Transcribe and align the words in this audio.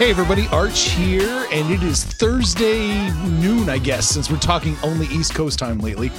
Hey 0.00 0.08
everybody, 0.08 0.48
Arch 0.48 0.92
here, 0.92 1.46
and 1.52 1.70
it 1.70 1.82
is 1.82 2.02
Thursday 2.02 3.10
noon, 3.20 3.68
I 3.68 3.76
guess, 3.76 4.08
since 4.08 4.30
we're 4.30 4.38
talking 4.38 4.74
only 4.82 5.06
East 5.08 5.34
Coast 5.34 5.58
time 5.58 5.78
lately. 5.78 6.10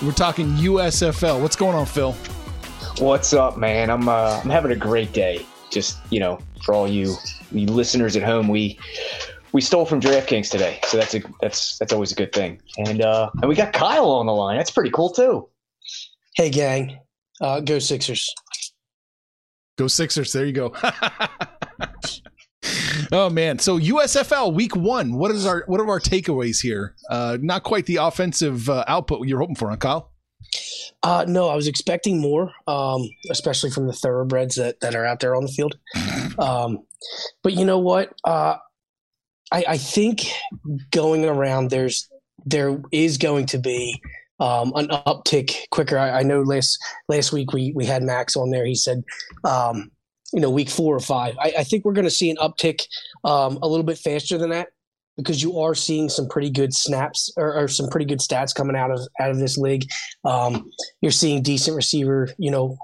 We're 0.00 0.12
talking 0.12 0.46
USFL. 0.50 1.42
What's 1.42 1.56
going 1.56 1.74
on, 1.74 1.86
Phil? 1.86 2.12
What's 2.98 3.32
up, 3.32 3.58
man? 3.58 3.90
I'm 3.90 4.08
uh, 4.08 4.40
I'm 4.44 4.48
having 4.48 4.70
a 4.70 4.76
great 4.76 5.12
day. 5.12 5.44
Just 5.72 5.98
you 6.10 6.20
know, 6.20 6.38
for 6.62 6.72
all 6.72 6.86
you, 6.86 7.16
you 7.50 7.66
listeners 7.66 8.14
at 8.14 8.22
home, 8.22 8.46
we 8.46 8.78
we 9.50 9.60
stole 9.60 9.86
from 9.86 10.00
DraftKings 10.00 10.48
today, 10.48 10.78
so 10.84 10.96
that's 10.96 11.16
a 11.16 11.22
that's 11.40 11.78
that's 11.78 11.92
always 11.92 12.12
a 12.12 12.14
good 12.14 12.32
thing. 12.32 12.62
And 12.78 13.02
uh, 13.02 13.30
and 13.42 13.48
we 13.48 13.56
got 13.56 13.72
Kyle 13.72 14.08
on 14.08 14.26
the 14.26 14.34
line. 14.34 14.56
That's 14.56 14.70
pretty 14.70 14.90
cool 14.90 15.10
too. 15.10 15.48
Hey, 16.36 16.48
gang, 16.48 17.00
uh, 17.40 17.58
go 17.58 17.80
Sixers. 17.80 18.32
Go 19.78 19.88
Sixers. 19.88 20.32
There 20.32 20.46
you 20.46 20.52
go. 20.52 20.72
oh 23.12 23.30
man. 23.30 23.58
So 23.58 23.78
usfl 23.78 24.52
week 24.52 24.74
one 24.76 25.14
what 25.14 25.30
is 25.30 25.46
our 25.46 25.64
what 25.66 25.80
are 25.80 25.88
our 25.88 26.00
takeaways 26.00 26.60
here? 26.60 26.94
Uh 27.10 27.38
not 27.40 27.62
quite 27.62 27.86
the 27.86 27.96
offensive 27.96 28.68
uh, 28.68 28.84
output 28.88 29.26
you're 29.26 29.38
hoping 29.38 29.56
for 29.56 29.70
on 29.70 29.78
kyle? 29.78 30.12
Uh 31.02 31.24
no 31.26 31.48
i 31.48 31.54
was 31.54 31.66
expecting 31.66 32.20
more 32.20 32.52
um 32.66 33.08
especially 33.30 33.70
from 33.70 33.86
the 33.86 33.92
thoroughbreds 33.92 34.54
that 34.56 34.80
that 34.80 34.94
are 34.94 35.04
out 35.04 35.20
there 35.20 35.34
on 35.34 35.42
the 35.42 35.52
field. 35.52 35.78
Um 36.38 36.84
but 37.42 37.54
you 37.54 37.64
know 37.64 37.78
what? 37.78 38.12
Uh 38.24 38.56
i 39.52 39.64
i 39.68 39.78
think 39.78 40.26
going 40.90 41.24
around 41.24 41.70
there's 41.70 42.10
there 42.44 42.78
is 42.92 43.16
going 43.16 43.46
to 43.46 43.58
be 43.58 44.00
um, 44.38 44.72
an 44.76 44.88
uptick 44.88 45.68
quicker. 45.70 45.98
I, 45.98 46.20
I, 46.20 46.22
know 46.22 46.42
last 46.42 46.78
last 47.08 47.32
week 47.32 47.52
we 47.52 47.72
we 47.74 47.86
had 47.86 48.02
Max 48.02 48.36
on 48.36 48.50
there. 48.50 48.66
He 48.66 48.74
said 48.74 49.02
um, 49.44 49.90
you 50.32 50.40
know, 50.40 50.50
week 50.50 50.68
four 50.68 50.94
or 50.94 51.00
five. 51.00 51.36
I, 51.38 51.52
I 51.58 51.64
think 51.64 51.84
we're 51.84 51.92
going 51.92 52.04
to 52.04 52.10
see 52.10 52.30
an 52.30 52.36
uptick 52.36 52.86
um, 53.24 53.58
a 53.62 53.68
little 53.68 53.84
bit 53.84 53.98
faster 53.98 54.38
than 54.38 54.50
that 54.50 54.68
because 55.16 55.42
you 55.42 55.58
are 55.58 55.74
seeing 55.74 56.08
some 56.08 56.28
pretty 56.28 56.50
good 56.50 56.74
snaps 56.74 57.32
or, 57.36 57.54
or, 57.54 57.68
some 57.68 57.88
pretty 57.88 58.04
good 58.04 58.18
stats 58.20 58.54
coming 58.54 58.76
out 58.76 58.90
of 58.90 59.00
out 59.18 59.30
of 59.30 59.38
this 59.38 59.56
league. 59.56 59.86
Um, 60.24 60.70
you're 61.00 61.12
seeing 61.12 61.42
decent 61.42 61.76
receiver, 61.76 62.28
you 62.38 62.50
know, 62.50 62.76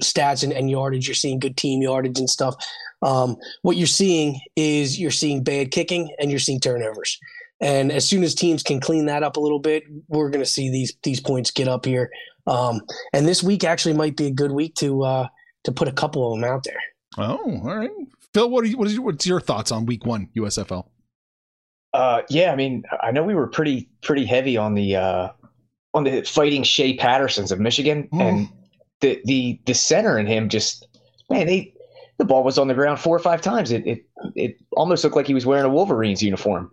stats 0.00 0.44
and, 0.44 0.52
and, 0.52 0.70
yardage. 0.70 1.08
You're 1.08 1.14
seeing 1.14 1.38
good 1.38 1.56
team 1.56 1.82
yardage 1.82 2.18
and 2.18 2.30
stuff. 2.30 2.54
Um, 3.02 3.36
what 3.62 3.76
you're 3.76 3.86
seeing 3.86 4.40
is 4.54 4.98
you're 4.98 5.10
seeing 5.10 5.42
bad 5.42 5.70
kicking 5.70 6.14
and 6.20 6.30
you're 6.30 6.40
seeing 6.40 6.60
turnovers. 6.60 7.18
And 7.60 7.90
as 7.90 8.08
soon 8.08 8.22
as 8.22 8.34
teams 8.34 8.62
can 8.62 8.80
clean 8.80 9.06
that 9.06 9.22
up 9.22 9.36
a 9.36 9.40
little 9.40 9.58
bit, 9.58 9.84
we're 10.08 10.30
going 10.30 10.44
to 10.44 10.50
see 10.50 10.70
these 10.70 10.96
these 11.02 11.20
points 11.20 11.50
get 11.50 11.68
up 11.68 11.84
here. 11.84 12.10
Um, 12.46 12.82
and 13.12 13.26
this 13.26 13.42
week 13.42 13.64
actually 13.64 13.94
might 13.94 14.16
be 14.16 14.26
a 14.26 14.30
good 14.30 14.52
week 14.52 14.74
to 14.76 15.02
uh, 15.02 15.28
to 15.66 15.72
put 15.72 15.88
a 15.88 15.92
couple 15.92 16.32
of 16.32 16.40
them 16.40 16.48
out 16.48 16.64
there. 16.64 16.80
Oh, 17.18 17.60
all 17.64 17.76
right. 17.76 17.90
Phil, 18.32 18.48
what 18.48 18.64
are 18.64 18.68
you, 18.68 18.78
what 18.78 18.88
is 18.88 18.94
your, 18.94 19.02
what's 19.02 19.26
your 19.26 19.40
thoughts 19.40 19.70
on 19.70 19.84
week 19.84 20.06
one 20.06 20.28
USFL? 20.36 20.86
Uh, 21.92 22.22
yeah, 22.28 22.52
I 22.52 22.56
mean, 22.56 22.84
I 23.02 23.10
know 23.10 23.22
we 23.22 23.34
were 23.34 23.46
pretty 23.46 23.88
pretty 24.02 24.26
heavy 24.26 24.56
on 24.56 24.74
the 24.74 24.96
uh, 24.96 25.28
on 25.94 26.04
the 26.04 26.22
fighting 26.22 26.62
Shea 26.62 26.96
Pattersons 26.96 27.50
of 27.50 27.58
Michigan, 27.58 28.08
mm. 28.12 28.20
and 28.20 28.48
the 29.00 29.20
the 29.24 29.60
the 29.64 29.74
center 29.74 30.18
in 30.18 30.26
him 30.26 30.48
just 30.48 30.86
man, 31.30 31.46
they 31.46 31.72
the 32.18 32.24
ball 32.24 32.44
was 32.44 32.58
on 32.58 32.68
the 32.68 32.74
ground 32.74 33.00
four 33.00 33.16
or 33.16 33.20
five 33.20 33.40
times. 33.40 33.72
It 33.72 33.86
it 33.86 34.06
it 34.34 34.58
almost 34.72 35.04
looked 35.04 35.16
like 35.16 35.26
he 35.26 35.34
was 35.34 35.46
wearing 35.46 35.64
a 35.64 35.70
Wolverines 35.70 36.22
uniform. 36.22 36.68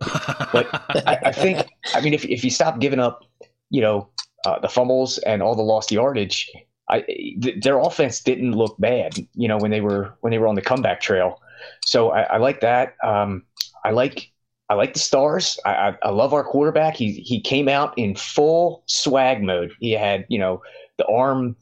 But 0.52 0.68
I, 1.06 1.18
I, 1.24 1.32
think, 1.32 1.66
I 1.94 2.00
mean, 2.00 2.14
if 2.14 2.24
if 2.26 2.44
you 2.44 2.50
stop 2.50 2.78
giving 2.78 3.00
up, 3.00 3.24
you 3.70 3.80
know, 3.80 4.08
uh, 4.44 4.58
the 4.58 4.68
fumbles 4.68 5.18
and 5.18 5.42
all 5.42 5.54
the 5.54 5.62
lost 5.62 5.90
yardage, 5.90 6.50
I, 6.88 7.00
th- 7.00 7.62
their 7.62 7.78
offense 7.78 8.20
didn't 8.20 8.52
look 8.52 8.76
bad, 8.78 9.14
you 9.34 9.48
know, 9.48 9.56
when 9.56 9.70
they 9.70 9.80
were 9.80 10.14
when 10.20 10.30
they 10.30 10.38
were 10.38 10.46
on 10.46 10.54
the 10.54 10.62
comeback 10.62 11.00
trail. 11.00 11.40
So 11.84 12.10
I, 12.10 12.22
I 12.22 12.36
like 12.36 12.60
that. 12.60 12.96
Um, 13.02 13.44
I 13.84 13.90
like 13.90 14.30
I 14.68 14.74
like 14.74 14.94
the 14.94 15.00
stars. 15.00 15.58
I, 15.64 15.70
I, 15.74 15.98
I, 16.02 16.10
love 16.10 16.32
our 16.32 16.44
quarterback. 16.44 16.96
He 16.96 17.12
he 17.12 17.40
came 17.40 17.68
out 17.68 17.96
in 17.98 18.14
full 18.16 18.82
swag 18.86 19.42
mode. 19.42 19.72
He 19.80 19.92
had 19.92 20.26
you 20.28 20.38
know 20.38 20.62
the 20.98 21.06
arm 21.06 21.56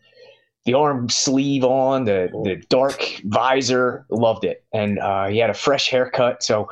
the 0.64 0.74
arm 0.74 1.08
sleeve 1.08 1.64
on, 1.64 2.04
the 2.04 2.28
the 2.44 2.62
dark 2.68 3.20
visor. 3.24 4.06
Loved 4.10 4.44
it, 4.44 4.64
and 4.72 4.98
uh, 4.98 5.26
he 5.28 5.38
had 5.38 5.50
a 5.50 5.54
fresh 5.54 5.88
haircut. 5.88 6.42
So 6.42 6.68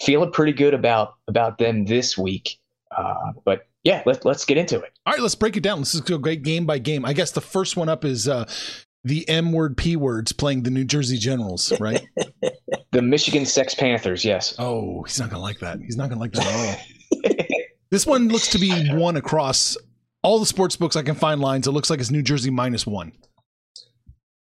feeling 0.00 0.30
pretty 0.30 0.52
good 0.52 0.74
about 0.74 1.14
about 1.28 1.58
them 1.58 1.84
this 1.84 2.16
week. 2.16 2.58
Uh, 2.96 3.32
but 3.44 3.66
yeah, 3.84 4.02
let's 4.06 4.24
let's 4.24 4.44
get 4.44 4.58
into 4.58 4.80
it. 4.80 4.92
All 5.06 5.12
right, 5.12 5.22
let's 5.22 5.34
break 5.34 5.56
it 5.56 5.62
down. 5.62 5.78
Let's 5.78 5.94
a 5.94 6.18
great 6.18 6.42
game 6.42 6.66
by 6.66 6.78
game. 6.78 7.04
I 7.04 7.12
guess 7.12 7.32
the 7.32 7.40
first 7.40 7.76
one 7.76 7.88
up 7.88 8.04
is 8.04 8.28
uh, 8.28 8.48
the 9.04 9.28
M 9.28 9.52
word 9.52 9.76
P 9.76 9.96
words 9.96 10.32
playing 10.32 10.62
the 10.62 10.70
New 10.70 10.84
Jersey 10.84 11.18
Generals, 11.18 11.72
right? 11.80 12.06
the 12.92 13.02
Michigan 13.02 13.44
Sex 13.44 13.74
Panthers, 13.74 14.24
yes. 14.24 14.54
Oh, 14.58 15.02
he's 15.02 15.18
not 15.18 15.30
gonna 15.30 15.42
like 15.42 15.58
that. 15.60 15.80
He's 15.80 15.96
not 15.96 16.08
gonna 16.08 16.20
like 16.20 16.32
that 16.32 16.46
at 16.46 16.78
all. 17.24 17.36
this 17.90 18.06
one 18.06 18.28
looks 18.28 18.48
to 18.48 18.58
be 18.58 18.88
one 18.90 19.16
across 19.16 19.76
all 20.22 20.38
the 20.38 20.46
sports 20.46 20.76
books 20.76 20.94
I 20.94 21.02
can 21.02 21.16
find 21.16 21.40
lines. 21.40 21.66
It 21.66 21.72
looks 21.72 21.90
like 21.90 22.00
it's 22.00 22.10
New 22.10 22.22
Jersey 22.22 22.50
minus 22.50 22.86
one. 22.86 23.12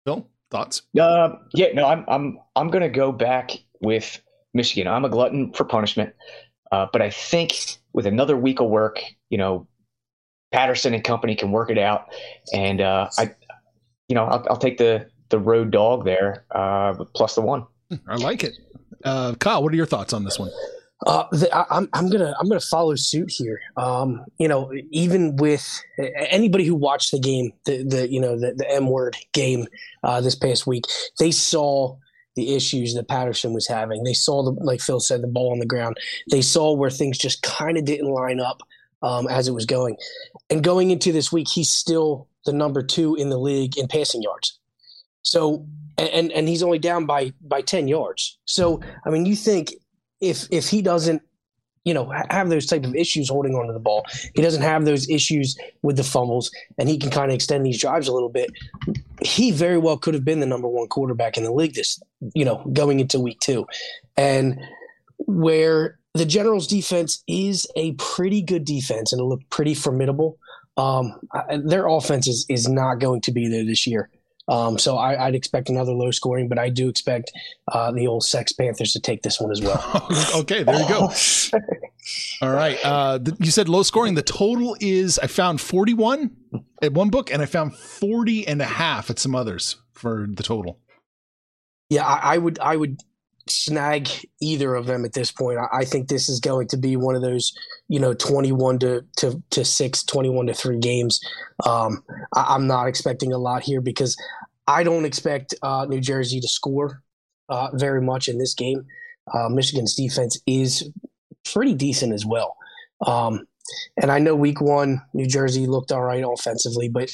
Phil, 0.05 0.27
thoughts? 0.51 0.81
Uh, 0.99 1.29
yeah, 1.53 1.67
no, 1.73 1.87
I'm 1.87 2.03
I'm 2.09 2.39
I'm 2.57 2.67
gonna 2.69 2.89
go 2.89 3.13
back 3.13 3.51
with 3.79 4.21
Michigan. 4.53 4.87
I'm 4.87 5.05
a 5.05 5.09
glutton 5.09 5.53
for 5.53 5.63
punishment, 5.63 6.13
uh, 6.73 6.87
but 6.91 7.03
I 7.03 7.11
think 7.11 7.77
with 7.93 8.07
another 8.07 8.35
week 8.35 8.59
of 8.59 8.67
work, 8.67 8.99
you 9.29 9.37
know, 9.37 9.67
Patterson 10.51 10.95
and 10.95 11.03
company 11.03 11.35
can 11.35 11.51
work 11.51 11.69
it 11.69 11.77
out. 11.77 12.07
And 12.51 12.81
uh, 12.81 13.09
I, 13.19 13.29
you 14.07 14.15
know, 14.15 14.25
I'll, 14.25 14.43
I'll, 14.49 14.57
take 14.57 14.79
the 14.79 15.07
the 15.29 15.37
road 15.37 15.69
dog 15.69 16.03
there 16.03 16.45
uh, 16.49 16.95
plus 17.13 17.35
the 17.35 17.41
one. 17.41 17.67
I 18.07 18.15
like 18.15 18.43
it. 18.43 18.53
Uh, 19.03 19.35
Kyle, 19.35 19.61
what 19.61 19.71
are 19.71 19.75
your 19.75 19.85
thoughts 19.85 20.13
on 20.13 20.23
this 20.23 20.39
one? 20.39 20.49
Uh, 21.05 21.25
the, 21.31 21.55
I, 21.55 21.77
am 21.77 21.89
I'm 21.93 22.09
gonna 22.09 22.33
I'm 22.39 22.47
gonna 22.47 22.59
follow 22.59 22.95
suit 22.95 23.29
here. 23.29 23.59
Um, 23.77 24.25
you 24.39 24.47
know, 24.47 24.71
even 24.89 25.35
with 25.35 25.79
anybody 26.15 26.65
who 26.65 26.73
watched 26.73 27.11
the 27.11 27.19
game, 27.19 27.51
the 27.65 27.83
the 27.83 28.11
you 28.11 28.19
know 28.19 28.39
the, 28.39 28.55
the 28.55 28.67
M 28.71 28.87
word 28.87 29.15
game 29.31 29.67
uh, 30.03 30.21
this 30.21 30.33
past 30.33 30.65
week, 30.65 30.85
they 31.19 31.29
saw 31.29 31.97
the 32.35 32.55
issues 32.55 32.93
that 32.93 33.07
Patterson 33.07 33.53
was 33.53 33.67
having. 33.67 34.03
They 34.03 34.13
saw 34.13 34.43
the, 34.43 34.51
like 34.63 34.81
Phil 34.81 34.99
said, 34.99 35.21
the 35.21 35.27
ball 35.27 35.51
on 35.51 35.59
the 35.59 35.65
ground. 35.65 35.97
They 36.31 36.41
saw 36.41 36.73
where 36.73 36.89
things 36.89 37.17
just 37.17 37.41
kind 37.41 37.77
of 37.77 37.85
didn't 37.85 38.09
line 38.09 38.39
up 38.39 38.61
um, 39.01 39.27
as 39.27 39.47
it 39.47 39.53
was 39.53 39.65
going. 39.65 39.97
And 40.49 40.63
going 40.63 40.91
into 40.91 41.11
this 41.11 41.31
week, 41.31 41.47
he's 41.47 41.71
still 41.71 42.27
the 42.45 42.53
number 42.53 42.81
two 42.83 43.15
in 43.15 43.29
the 43.29 43.37
league 43.37 43.77
in 43.77 43.87
passing 43.87 44.21
yards. 44.21 44.59
So, 45.21 45.65
and 45.97 46.31
and 46.31 46.49
he's 46.49 46.63
only 46.63 46.79
down 46.79 47.05
by 47.05 47.31
by 47.41 47.61
ten 47.61 47.87
yards. 47.87 48.39
So, 48.45 48.81
I 49.05 49.09
mean, 49.09 49.25
you 49.25 49.35
think 49.35 49.73
if 50.19 50.47
if 50.51 50.67
he 50.69 50.81
doesn't 50.81 51.21
you 51.85 51.93
know 51.93 52.11
have 52.29 52.49
those 52.49 52.65
type 52.65 52.83
of 52.83 52.95
issues 52.95 53.29
holding 53.29 53.55
onto 53.55 53.73
the 53.73 53.79
ball. 53.79 54.05
He 54.35 54.41
doesn't 54.41 54.61
have 54.61 54.85
those 54.85 55.09
issues 55.09 55.57
with 55.81 55.97
the 55.97 56.03
fumbles, 56.03 56.51
and 56.77 56.89
he 56.89 56.97
can 56.97 57.09
kind 57.09 57.31
of 57.31 57.35
extend 57.35 57.65
these 57.65 57.79
drives 57.79 58.07
a 58.07 58.13
little 58.13 58.29
bit. 58.29 58.51
He 59.21 59.51
very 59.51 59.77
well 59.77 59.97
could 59.97 60.13
have 60.13 60.25
been 60.25 60.39
the 60.39 60.45
number 60.45 60.67
one 60.67 60.87
quarterback 60.87 61.37
in 61.37 61.43
the 61.43 61.53
league 61.53 61.75
this, 61.75 62.01
you 62.33 62.45
know, 62.45 62.63
going 62.73 62.99
into 62.99 63.19
week 63.19 63.39
two, 63.39 63.65
and 64.17 64.59
where 65.17 65.97
the 66.13 66.25
Generals' 66.25 66.67
defense 66.67 67.23
is 67.27 67.67
a 67.75 67.93
pretty 67.93 68.41
good 68.41 68.65
defense 68.65 69.11
and 69.11 69.19
it 69.19 69.25
looked 69.25 69.49
pretty 69.49 69.73
formidable. 69.73 70.37
Um, 70.77 71.13
their 71.63 71.87
offense 71.87 72.27
is, 72.27 72.45
is 72.49 72.67
not 72.67 72.99
going 72.99 73.21
to 73.21 73.31
be 73.31 73.47
there 73.47 73.65
this 73.65 73.87
year. 73.87 74.09
Um, 74.47 74.77
so 74.77 74.97
I, 74.97 75.25
would 75.25 75.35
expect 75.35 75.69
another 75.69 75.93
low 75.93 76.11
scoring, 76.11 76.49
but 76.49 76.59
I 76.59 76.69
do 76.69 76.89
expect 76.89 77.31
uh, 77.71 77.91
the 77.91 78.07
old 78.07 78.23
Sex 78.23 78.51
Panthers 78.51 78.91
to 78.93 78.99
take 78.99 79.21
this 79.21 79.39
one 79.39 79.51
as 79.51 79.61
well. 79.61 80.07
okay, 80.35 80.63
there 80.63 80.81
you 80.81 80.87
go. 80.87 81.11
All 82.41 82.51
right. 82.51 82.77
Uh, 82.83 83.19
you 83.39 83.51
said 83.51 83.69
low 83.69 83.83
scoring. 83.83 84.15
The 84.15 84.21
total 84.21 84.75
is 84.81 85.17
I 85.19 85.27
found 85.27 85.61
41 85.61 86.31
at 86.81 86.93
one 86.93 87.09
book 87.09 87.31
and 87.31 87.41
I 87.41 87.45
found 87.45 87.75
40 87.75 88.47
and 88.47 88.61
a 88.61 88.65
half 88.65 89.09
at 89.09 89.17
some 89.17 89.33
others 89.33 89.77
for 89.93 90.27
the 90.29 90.43
total. 90.43 90.79
Yeah, 91.89 92.05
I, 92.05 92.35
I 92.35 92.37
would 92.37 92.59
I 92.59 92.75
would 92.75 93.01
snag 93.47 94.09
either 94.41 94.75
of 94.75 94.85
them 94.85 95.05
at 95.05 95.13
this 95.13 95.31
point. 95.31 95.59
I, 95.71 95.85
think 95.85 96.07
this 96.07 96.29
is 96.29 96.39
going 96.39 96.67
to 96.69 96.77
be 96.77 96.95
one 96.95 97.15
of 97.15 97.21
those, 97.21 97.53
you 97.87 97.99
know, 97.99 98.13
21 98.13 98.79
to, 98.79 99.05
to, 99.17 99.41
to 99.51 99.65
6, 99.65 100.03
21 100.03 100.47
to 100.47 100.53
3 100.53 100.79
games. 100.79 101.19
Um, 101.65 102.03
I, 102.35 102.55
am 102.55 102.67
not 102.67 102.87
expecting 102.87 103.33
a 103.33 103.37
lot 103.37 103.63
here 103.63 103.81
because 103.81 104.15
I 104.67 104.83
don't 104.83 105.05
expect 105.05 105.53
uh, 105.61 105.85
New 105.89 105.99
Jersey 105.99 106.39
to 106.39 106.47
score 106.47 107.01
uh, 107.49 107.69
very 107.73 108.01
much 108.01 108.27
in 108.27 108.37
this 108.37 108.53
game. 108.53 108.85
Uh, 109.33 109.49
Michigan's 109.49 109.95
defense 109.95 110.39
is 110.47 110.89
pretty 111.51 111.73
decent 111.73 112.13
as 112.13 112.25
well. 112.25 112.55
Um, 113.05 113.45
and 114.01 114.11
I 114.11 114.19
know 114.19 114.35
week 114.35 114.61
one, 114.61 115.01
New 115.13 115.27
Jersey 115.27 115.67
looked 115.67 115.91
all 115.91 116.01
right 116.01 116.23
offensively, 116.25 116.89
but 116.89 117.09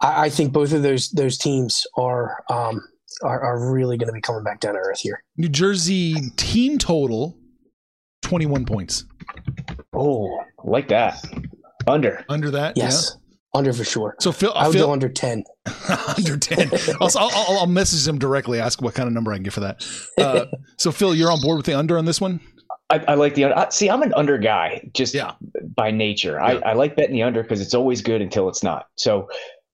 I, 0.00 0.24
I 0.24 0.30
think 0.30 0.52
both 0.52 0.72
of 0.72 0.82
those 0.82 1.10
those 1.10 1.38
teams 1.38 1.86
are 1.96 2.42
um, 2.50 2.82
are, 3.22 3.40
are 3.40 3.72
really 3.72 3.96
going 3.96 4.08
to 4.08 4.12
be 4.12 4.20
coming 4.20 4.44
back 4.44 4.60
down 4.60 4.74
to 4.74 4.80
earth 4.80 5.00
here. 5.00 5.22
New 5.36 5.48
Jersey 5.48 6.14
team 6.36 6.78
total, 6.78 7.38
21 8.22 8.64
points. 8.64 9.04
Oh, 9.92 10.40
like 10.64 10.88
that. 10.88 11.24
Under. 11.86 12.24
Under 12.28 12.50
that? 12.50 12.76
Yes. 12.76 13.12
Yeah. 13.14 13.20
Under 13.56 13.72
for 13.72 13.84
sure. 13.84 14.16
So 14.18 14.32
Phil, 14.32 14.52
I 14.54 14.66
would 14.66 14.74
Phil, 14.74 14.86
go 14.86 14.92
under 14.92 15.08
10. 15.08 15.44
under 16.18 16.36
10. 16.36 16.70
I'll, 17.00 17.08
I'll, 17.16 17.58
I'll, 17.58 17.66
message 17.66 18.06
him 18.06 18.18
directly, 18.18 18.58
ask 18.58 18.82
what 18.82 18.94
kind 18.94 19.06
of 19.06 19.12
number 19.12 19.32
I 19.32 19.36
can 19.36 19.44
get 19.44 19.52
for 19.52 19.60
that. 19.60 19.86
Uh, 20.18 20.46
so 20.76 20.90
Phil, 20.90 21.14
you're 21.14 21.30
on 21.30 21.40
board 21.40 21.58
with 21.58 21.66
the 21.66 21.74
under 21.74 21.96
on 21.96 22.04
this 22.04 22.20
one? 22.20 22.40
I, 22.90 23.04
I 23.08 23.14
like 23.14 23.34
the 23.34 23.44
under. 23.44 23.70
See, 23.70 23.88
I'm 23.88 24.02
an 24.02 24.12
under 24.14 24.38
guy 24.38 24.90
just 24.92 25.14
yeah. 25.14 25.34
by 25.76 25.90
nature. 25.90 26.32
Yeah. 26.32 26.44
I, 26.44 26.70
I 26.70 26.72
like 26.74 26.96
betting 26.96 27.14
the 27.14 27.22
under 27.22 27.42
because 27.42 27.60
it's 27.60 27.74
always 27.74 28.02
good 28.02 28.20
until 28.20 28.48
it's 28.48 28.62
not. 28.62 28.88
So 28.96 29.28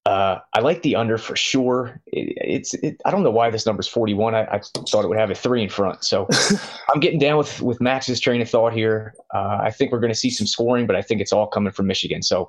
uh, 0.06 0.38
I 0.54 0.60
like 0.60 0.82
the 0.82 0.96
under 0.96 1.18
for 1.18 1.36
sure. 1.36 2.00
It, 2.06 2.36
it's 2.36 2.74
it, 2.74 3.00
I 3.04 3.10
don't 3.10 3.22
know 3.22 3.30
why 3.30 3.50
this 3.50 3.66
number 3.66 3.80
is 3.80 3.88
41. 3.88 4.34
I, 4.34 4.44
I, 4.44 4.60
thought 4.90 5.04
it 5.04 5.08
would 5.08 5.18
have 5.18 5.30
a 5.30 5.34
three 5.34 5.62
in 5.62 5.68
front. 5.68 6.04
So 6.04 6.26
I'm 6.92 7.00
getting 7.00 7.18
down 7.18 7.36
with 7.36 7.60
with 7.60 7.80
Max's 7.80 8.18
train 8.18 8.40
of 8.40 8.48
thought 8.48 8.72
here. 8.72 9.14
Uh, 9.34 9.58
I 9.62 9.70
think 9.70 9.92
we're 9.92 10.00
going 10.00 10.12
to 10.12 10.18
see 10.18 10.30
some 10.30 10.46
scoring, 10.46 10.86
but 10.86 10.96
I 10.96 11.02
think 11.02 11.20
it's 11.20 11.32
all 11.32 11.46
coming 11.46 11.72
from 11.72 11.86
Michigan. 11.86 12.22
So 12.22 12.48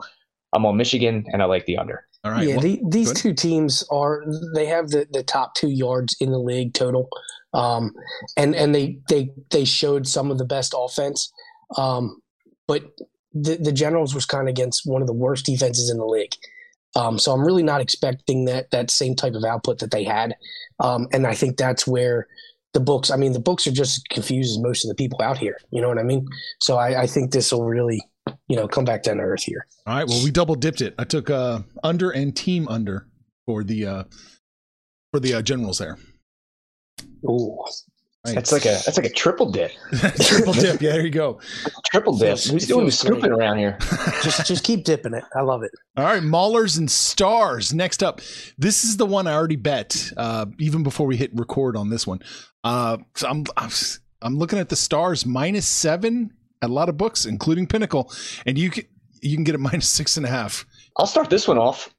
I'm 0.53 0.65
on 0.65 0.77
Michigan, 0.77 1.25
and 1.33 1.41
I 1.41 1.45
like 1.45 1.65
the 1.65 1.77
under. 1.77 2.05
All 2.23 2.31
right. 2.31 2.47
Yeah, 2.47 2.55
well, 2.55 2.63
the, 2.63 2.81
these 2.87 3.13
two 3.13 3.33
teams 3.33 3.83
are 3.91 4.23
they 4.53 4.67
have 4.67 4.89
the, 4.89 5.07
the 5.11 5.23
top 5.23 5.55
two 5.55 5.69
yards 5.69 6.15
in 6.21 6.31
the 6.31 6.39
league 6.39 6.73
total, 6.73 7.09
um, 7.53 7.91
and 8.37 8.55
and 8.55 8.73
they 8.73 8.97
they 9.09 9.29
they 9.49 9.65
showed 9.65 10.07
some 10.07 10.31
of 10.31 10.37
the 10.37 10.45
best 10.45 10.73
offense, 10.77 11.31
um, 11.77 12.21
but 12.67 12.83
the 13.33 13.57
the 13.57 13.71
Generals 13.73 14.15
was 14.15 14.25
kind 14.25 14.47
of 14.47 14.51
against 14.51 14.83
one 14.85 15.01
of 15.01 15.07
the 15.07 15.13
worst 15.13 15.45
defenses 15.45 15.89
in 15.89 15.97
the 15.97 16.05
league. 16.05 16.35
Um, 16.95 17.17
so 17.17 17.31
I'm 17.31 17.45
really 17.45 17.63
not 17.63 17.81
expecting 17.81 18.45
that 18.45 18.71
that 18.71 18.91
same 18.91 19.15
type 19.15 19.33
of 19.33 19.43
output 19.43 19.79
that 19.79 19.91
they 19.91 20.03
had, 20.03 20.35
um, 20.79 21.07
and 21.13 21.25
I 21.25 21.33
think 21.33 21.57
that's 21.57 21.87
where 21.87 22.27
the 22.73 22.79
books. 22.79 23.11
I 23.11 23.15
mean, 23.15 23.33
the 23.33 23.39
books 23.39 23.67
are 23.67 23.71
just 23.71 24.07
confused 24.09 24.51
as 24.51 24.63
most 24.63 24.85
of 24.85 24.89
the 24.89 24.95
people 24.95 25.21
out 25.21 25.37
here. 25.37 25.57
You 25.71 25.81
know 25.81 25.87
what 25.87 25.99
I 25.99 26.03
mean? 26.03 26.27
So 26.59 26.77
I, 26.77 27.03
I 27.03 27.07
think 27.07 27.31
this 27.31 27.51
will 27.51 27.65
really, 27.65 28.01
you 28.47 28.55
know, 28.55 28.67
come 28.67 28.85
back 28.85 29.03
down 29.03 29.17
to 29.17 29.23
earth 29.23 29.43
here. 29.43 29.67
All 29.87 29.95
right. 29.95 30.07
Well, 30.07 30.23
we 30.23 30.31
double 30.31 30.55
dipped 30.55 30.81
it. 30.81 30.95
I 30.97 31.03
took 31.03 31.29
uh, 31.29 31.61
under 31.83 32.11
and 32.11 32.35
team 32.35 32.67
under 32.67 33.07
for 33.45 33.63
the 33.63 33.85
uh, 33.85 34.03
for 35.11 35.19
the 35.19 35.35
uh, 35.35 35.41
generals 35.41 35.79
there. 35.79 35.97
Ooh, 37.29 37.57
Right. 38.23 38.35
That's 38.35 38.51
like 38.51 38.65
a 38.65 38.79
that's 38.85 38.97
like 38.97 39.07
a 39.07 39.13
triple 39.13 39.49
dip. 39.49 39.71
triple 40.19 40.53
dip. 40.53 40.79
Yeah, 40.79 40.91
there 40.91 41.01
you 41.03 41.09
go. 41.09 41.39
Triple 41.85 42.15
dip. 42.15 42.37
Who's 42.37 42.67
doing 42.67 42.85
the 42.85 42.91
scooping 42.91 43.31
around 43.31 43.57
here? 43.57 43.79
just 44.21 44.45
just 44.45 44.63
keep 44.63 44.83
dipping 44.83 45.15
it. 45.15 45.23
I 45.35 45.41
love 45.41 45.63
it. 45.63 45.71
All 45.97 46.03
right, 46.05 46.21
Maulers 46.21 46.77
and 46.77 46.89
Stars. 46.89 47.73
Next 47.73 48.03
up, 48.03 48.21
this 48.59 48.83
is 48.83 48.97
the 48.97 49.07
one 49.07 49.25
I 49.25 49.33
already 49.33 49.55
bet 49.55 50.11
uh, 50.17 50.45
even 50.59 50.83
before 50.83 51.07
we 51.07 51.17
hit 51.17 51.31
record 51.33 51.75
on 51.75 51.89
this 51.89 52.05
one. 52.05 52.19
Uh, 52.63 52.97
so 53.15 53.27
I'm, 53.27 53.43
I'm 53.57 53.71
I'm 54.21 54.37
looking 54.37 54.59
at 54.59 54.69
the 54.69 54.75
Stars 54.75 55.25
minus 55.25 55.65
seven 55.65 56.31
at 56.61 56.69
a 56.69 56.73
lot 56.73 56.89
of 56.89 56.97
books, 56.97 57.25
including 57.25 57.65
Pinnacle, 57.65 58.13
and 58.45 58.55
you 58.55 58.69
can 58.69 58.83
you 59.23 59.35
can 59.35 59.43
get 59.43 59.55
it 59.55 59.59
minus 59.61 59.89
six 59.89 60.17
and 60.17 60.27
a 60.27 60.29
half. 60.29 60.63
I'll 60.97 61.07
start 61.07 61.31
this 61.31 61.47
one 61.47 61.57
off. 61.57 61.91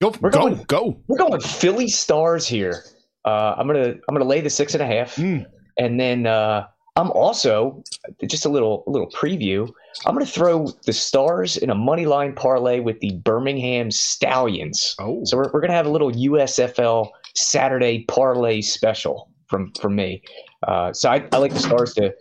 Go, 0.00 0.12
we're 0.20 0.30
go, 0.30 0.40
going, 0.40 0.64
go. 0.64 1.00
We're 1.06 1.18
going 1.18 1.40
Philly 1.40 1.86
Stars 1.86 2.44
here. 2.44 2.82
Uh, 3.24 3.54
I'm 3.56 3.66
gonna 3.66 3.94
I'm 4.08 4.14
gonna 4.14 4.24
lay 4.24 4.40
the 4.40 4.50
six 4.50 4.74
and 4.74 4.82
a 4.82 4.86
half, 4.86 5.16
mm. 5.16 5.46
and 5.78 5.98
then 6.00 6.26
uh, 6.26 6.66
I'm 6.96 7.10
also 7.12 7.82
just 8.26 8.44
a 8.44 8.48
little 8.48 8.84
a 8.86 8.90
little 8.90 9.10
preview. 9.10 9.70
I'm 10.06 10.14
gonna 10.14 10.26
throw 10.26 10.68
the 10.86 10.92
Stars 10.92 11.56
in 11.56 11.70
a 11.70 11.74
money 11.74 12.06
line 12.06 12.34
parlay 12.34 12.80
with 12.80 13.00
the 13.00 13.12
Birmingham 13.18 13.90
Stallions. 13.90 14.96
Oh, 14.98 15.24
so 15.24 15.36
we're, 15.36 15.50
we're 15.52 15.60
gonna 15.60 15.74
have 15.74 15.86
a 15.86 15.90
little 15.90 16.10
USFL 16.10 17.08
Saturday 17.34 18.04
parlay 18.08 18.60
special 18.60 19.30
from 19.46 19.72
from 19.80 19.94
me. 19.94 20.22
Uh, 20.66 20.92
so 20.92 21.10
I, 21.10 21.26
I 21.32 21.38
like 21.38 21.52
the 21.52 21.60
Stars 21.60 21.94
to 21.94 22.14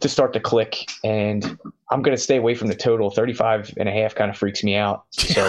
to 0.00 0.08
start 0.08 0.32
to 0.32 0.40
click, 0.40 0.90
and 1.04 1.58
I'm 1.90 2.02
going 2.02 2.16
to 2.16 2.22
stay 2.22 2.36
away 2.36 2.54
from 2.54 2.68
the 2.68 2.74
total. 2.74 3.10
35 3.10 3.74
and 3.76 3.88
a 3.88 3.92
half 3.92 4.14
kind 4.14 4.30
of 4.30 4.36
freaks 4.36 4.62
me 4.62 4.76
out. 4.76 5.04
So 5.20 5.48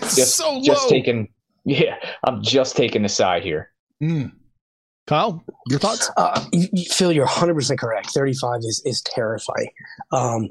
just, 0.00 0.36
so 0.36 0.60
just 0.62 0.88
taking, 0.88 1.28
yeah, 1.64 1.96
I'm 2.24 2.42
just 2.42 2.76
taking 2.76 3.02
the 3.02 3.08
side 3.08 3.42
here. 3.42 3.70
Mm. 4.02 4.32
Kyle, 5.08 5.42
your 5.70 5.78
thoughts? 5.78 6.10
Uh, 6.18 6.44
Phil, 6.90 7.12
you're 7.12 7.26
100% 7.26 7.78
correct. 7.78 8.10
35 8.10 8.58
is, 8.58 8.82
is 8.84 9.00
terrifying. 9.00 9.70
Um, 10.12 10.50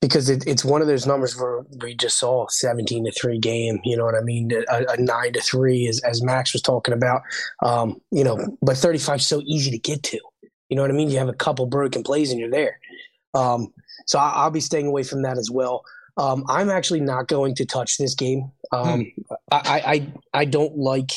because 0.00 0.30
it, 0.30 0.42
it's 0.46 0.64
one 0.64 0.80
of 0.80 0.86
those 0.86 1.06
numbers 1.06 1.38
where 1.38 1.66
we 1.82 1.94
just 1.94 2.18
saw 2.18 2.46
17 2.48 3.04
to 3.04 3.12
3 3.12 3.38
game 3.38 3.80
you 3.84 3.96
know 3.96 4.04
what 4.04 4.14
i 4.14 4.20
mean 4.20 4.50
a, 4.52 4.84
a 4.90 4.96
9 4.98 5.32
to 5.32 5.40
3 5.40 5.86
is, 5.86 5.98
as 6.00 6.22
max 6.22 6.52
was 6.52 6.60
talking 6.60 6.92
about 6.92 7.22
um, 7.62 7.98
you 8.10 8.22
know 8.22 8.38
but 8.60 8.76
35 8.76 9.20
is 9.20 9.26
so 9.26 9.40
easy 9.46 9.70
to 9.70 9.78
get 9.78 10.02
to 10.02 10.18
you 10.68 10.76
know 10.76 10.82
what 10.82 10.90
i 10.90 10.94
mean 10.94 11.08
you 11.08 11.16
have 11.16 11.30
a 11.30 11.32
couple 11.32 11.64
broken 11.64 12.02
plays 12.02 12.30
and 12.30 12.38
you're 12.38 12.50
there 12.50 12.78
um, 13.32 13.72
so 14.06 14.18
I, 14.18 14.44
will 14.44 14.50
be 14.50 14.60
staying 14.60 14.88
away 14.88 15.04
from 15.04 15.22
that 15.22 15.38
as 15.38 15.50
well 15.50 15.84
um, 16.18 16.44
i'm 16.50 16.68
actually 16.68 17.00
not 17.00 17.26
going 17.28 17.54
to 17.54 17.64
touch 17.64 17.96
this 17.96 18.14
game 18.14 18.50
um, 18.72 19.06
hmm. 19.06 19.34
I, 19.50 20.12
I 20.34 20.40
i 20.40 20.44
don't 20.44 20.76
like 20.76 21.12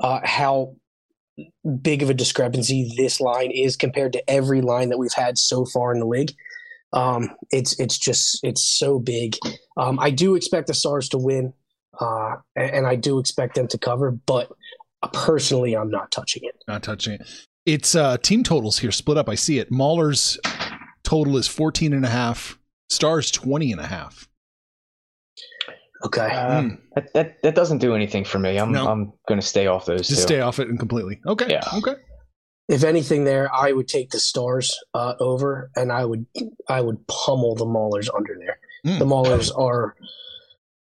uh, 0.00 0.20
how 0.22 0.74
big 1.80 2.02
of 2.02 2.10
a 2.10 2.14
discrepancy 2.14 2.92
this 2.96 3.20
line 3.20 3.50
is 3.50 3.76
compared 3.76 4.12
to 4.12 4.30
every 4.30 4.60
line 4.60 4.90
that 4.90 4.98
we've 4.98 5.12
had 5.12 5.38
so 5.38 5.64
far 5.64 5.92
in 5.92 6.00
the 6.00 6.06
league. 6.06 6.32
Um, 6.92 7.30
it's 7.50 7.78
it's 7.80 7.96
just 7.96 8.40
it's 8.42 8.62
so 8.62 8.98
big. 8.98 9.36
Um, 9.76 9.98
I 9.98 10.10
do 10.10 10.34
expect 10.34 10.66
the 10.66 10.74
Stars 10.74 11.08
to 11.10 11.18
win, 11.18 11.54
uh, 11.98 12.36
and, 12.54 12.70
and, 12.70 12.86
I 12.86 12.96
do 12.96 13.18
expect 13.18 13.54
them 13.54 13.66
to 13.68 13.78
cover. 13.78 14.10
But 14.10 14.52
personally, 15.14 15.74
I'm 15.74 15.90
not 15.90 16.10
touching 16.10 16.42
it. 16.44 16.62
Not 16.68 16.82
touching 16.82 17.14
it. 17.14 17.22
It's 17.64 17.94
uh, 17.94 18.18
team 18.18 18.42
totals 18.42 18.78
here 18.78 18.92
split 18.92 19.16
up. 19.16 19.28
I 19.28 19.36
see 19.36 19.58
it. 19.58 19.70
Mauler's 19.70 20.38
total 21.02 21.38
is 21.38 21.48
14 21.48 21.94
and 21.94 22.04
a 22.04 22.10
half. 22.10 22.58
Stars 22.90 23.30
20 23.30 23.72
and 23.72 23.80
a 23.80 23.86
half. 23.86 24.28
Okay. 26.04 26.26
Uh, 26.26 26.62
mm. 26.62 26.78
that, 26.94 27.12
that 27.14 27.42
that 27.42 27.54
doesn't 27.54 27.78
do 27.78 27.94
anything 27.94 28.24
for 28.24 28.38
me. 28.38 28.58
I'm 28.58 28.72
no. 28.72 28.88
I'm 28.88 29.12
going 29.28 29.40
to 29.40 29.46
stay 29.46 29.66
off 29.66 29.86
those. 29.86 30.08
Just 30.08 30.22
two. 30.22 30.26
stay 30.26 30.40
off 30.40 30.58
it 30.58 30.68
and 30.68 30.78
completely. 30.78 31.20
Okay. 31.26 31.46
Yeah. 31.48 31.62
Okay. 31.74 31.94
If 32.68 32.84
anything, 32.84 33.24
there 33.24 33.52
I 33.52 33.72
would 33.72 33.88
take 33.88 34.10
the 34.10 34.20
stars 34.20 34.78
uh, 34.94 35.14
over, 35.20 35.70
and 35.76 35.92
I 35.92 36.04
would 36.04 36.26
I 36.68 36.80
would 36.80 37.06
pummel 37.06 37.54
the 37.54 37.66
Maulers 37.66 38.08
under 38.14 38.36
there. 38.38 38.58
Mm. 38.86 38.98
The 38.98 39.04
Maulers 39.04 39.56
are 39.56 39.94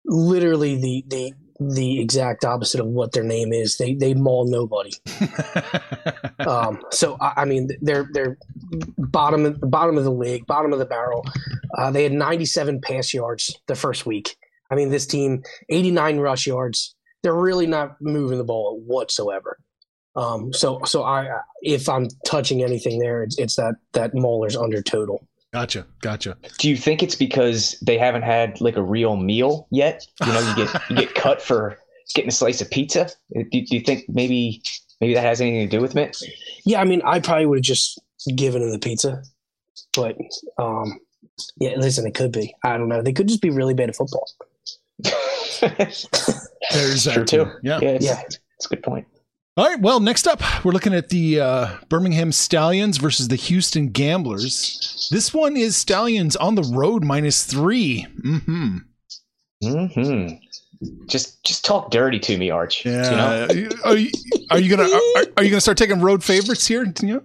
literally 0.04 0.76
the 0.76 1.04
the 1.08 1.32
the 1.60 2.00
exact 2.00 2.44
opposite 2.44 2.80
of 2.80 2.86
what 2.86 3.12
their 3.12 3.22
name 3.22 3.52
is. 3.52 3.76
They 3.76 3.94
they 3.94 4.14
maul 4.14 4.46
nobody. 4.48 4.92
um, 6.38 6.82
so 6.90 7.18
I, 7.20 7.32
I, 7.38 7.44
mean, 7.44 7.68
they're 7.82 8.08
they're 8.12 8.38
bottom 8.96 9.58
bottom 9.62 9.98
of 9.98 10.04
the 10.04 10.12
league, 10.12 10.46
bottom 10.46 10.72
of 10.72 10.78
the 10.78 10.86
barrel. 10.86 11.24
Uh, 11.76 11.90
they 11.90 12.02
had 12.02 12.12
97 12.12 12.80
pass 12.80 13.12
yards 13.12 13.58
the 13.66 13.74
first 13.74 14.06
week. 14.06 14.36
I 14.70 14.74
mean, 14.74 14.90
this 14.90 15.06
team, 15.06 15.42
89 15.68 16.18
rush 16.18 16.46
yards. 16.46 16.94
They're 17.22 17.34
really 17.34 17.66
not 17.66 18.00
moving 18.00 18.38
the 18.38 18.44
ball 18.44 18.80
whatsoever. 18.86 19.58
Um, 20.16 20.52
so, 20.52 20.80
so 20.84 21.02
I, 21.02 21.28
if 21.62 21.88
I'm 21.88 22.08
touching 22.24 22.62
anything 22.62 22.98
there, 22.98 23.22
it's, 23.22 23.38
it's 23.38 23.56
that 23.56 23.74
that 23.92 24.14
Mauler's 24.14 24.56
under 24.56 24.82
total. 24.82 25.26
Gotcha, 25.52 25.86
gotcha. 26.00 26.36
Do 26.58 26.68
you 26.68 26.76
think 26.76 27.02
it's 27.02 27.14
because 27.14 27.78
they 27.84 27.98
haven't 27.98 28.22
had 28.22 28.60
like 28.60 28.76
a 28.76 28.82
real 28.82 29.16
meal 29.16 29.66
yet? 29.70 30.06
You 30.24 30.32
know, 30.32 30.40
you 30.40 30.64
get 30.64 30.90
you 30.90 30.96
get 30.96 31.14
cut 31.14 31.42
for 31.42 31.78
getting 32.14 32.28
a 32.28 32.32
slice 32.32 32.60
of 32.60 32.70
pizza. 32.70 33.10
Do, 33.34 33.44
do 33.44 33.74
you 33.74 33.80
think 33.80 34.04
maybe 34.08 34.62
maybe 35.00 35.14
that 35.14 35.24
has 35.24 35.40
anything 35.40 35.68
to 35.68 35.76
do 35.76 35.80
with 35.80 35.96
it? 35.96 36.16
Yeah, 36.64 36.80
I 36.80 36.84
mean, 36.84 37.02
I 37.04 37.20
probably 37.20 37.46
would 37.46 37.58
have 37.58 37.64
just 37.64 38.00
given 38.34 38.62
them 38.62 38.70
the 38.70 38.78
pizza, 38.78 39.22
but 39.94 40.16
um, 40.58 41.00
yeah, 41.60 41.74
listen, 41.76 42.06
it 42.06 42.14
could 42.14 42.32
be. 42.32 42.54
I 42.64 42.76
don't 42.76 42.88
know. 42.88 43.02
They 43.02 43.12
could 43.12 43.28
just 43.28 43.42
be 43.42 43.50
really 43.50 43.74
bad 43.74 43.88
at 43.88 43.96
football. 43.96 44.28
There's 45.60 47.04
that 47.04 47.14
True 47.14 47.24
too. 47.24 47.46
Yeah. 47.62 47.78
Yeah, 47.82 47.88
it's, 47.90 48.04
Yeah. 48.06 48.20
it's 48.22 48.66
a 48.66 48.68
good 48.68 48.82
point. 48.82 49.06
All 49.56 49.66
right. 49.66 49.80
Well, 49.80 50.00
next 50.00 50.26
up, 50.26 50.40
we're 50.64 50.72
looking 50.72 50.94
at 50.94 51.08
the 51.08 51.40
uh, 51.40 51.76
Birmingham 51.88 52.32
Stallions 52.32 52.98
versus 52.98 53.28
the 53.28 53.36
Houston 53.36 53.88
Gamblers. 53.88 55.08
This 55.10 55.34
one 55.34 55.56
is 55.56 55.76
Stallions 55.76 56.36
on 56.36 56.54
the 56.54 56.62
road 56.62 57.04
minus 57.04 57.44
three. 57.44 58.06
Mm-hmm. 58.24 58.76
hmm 59.64 60.26
Just 61.08 61.42
just 61.44 61.64
talk 61.64 61.90
dirty 61.90 62.18
to 62.20 62.38
me, 62.38 62.48
Arch. 62.50 62.84
You 62.84 62.92
know? 62.92 63.48
Yeah. 63.52 63.68
Are 63.84 63.96
you, 63.96 64.10
are 64.50 64.58
you 64.58 64.74
gonna 64.74 64.88
are, 65.16 65.24
are 65.36 65.44
you 65.44 65.50
gonna 65.50 65.60
start 65.60 65.76
taking 65.78 66.00
road 66.00 66.22
favorites 66.24 66.66
here? 66.66 66.86
You 67.02 67.22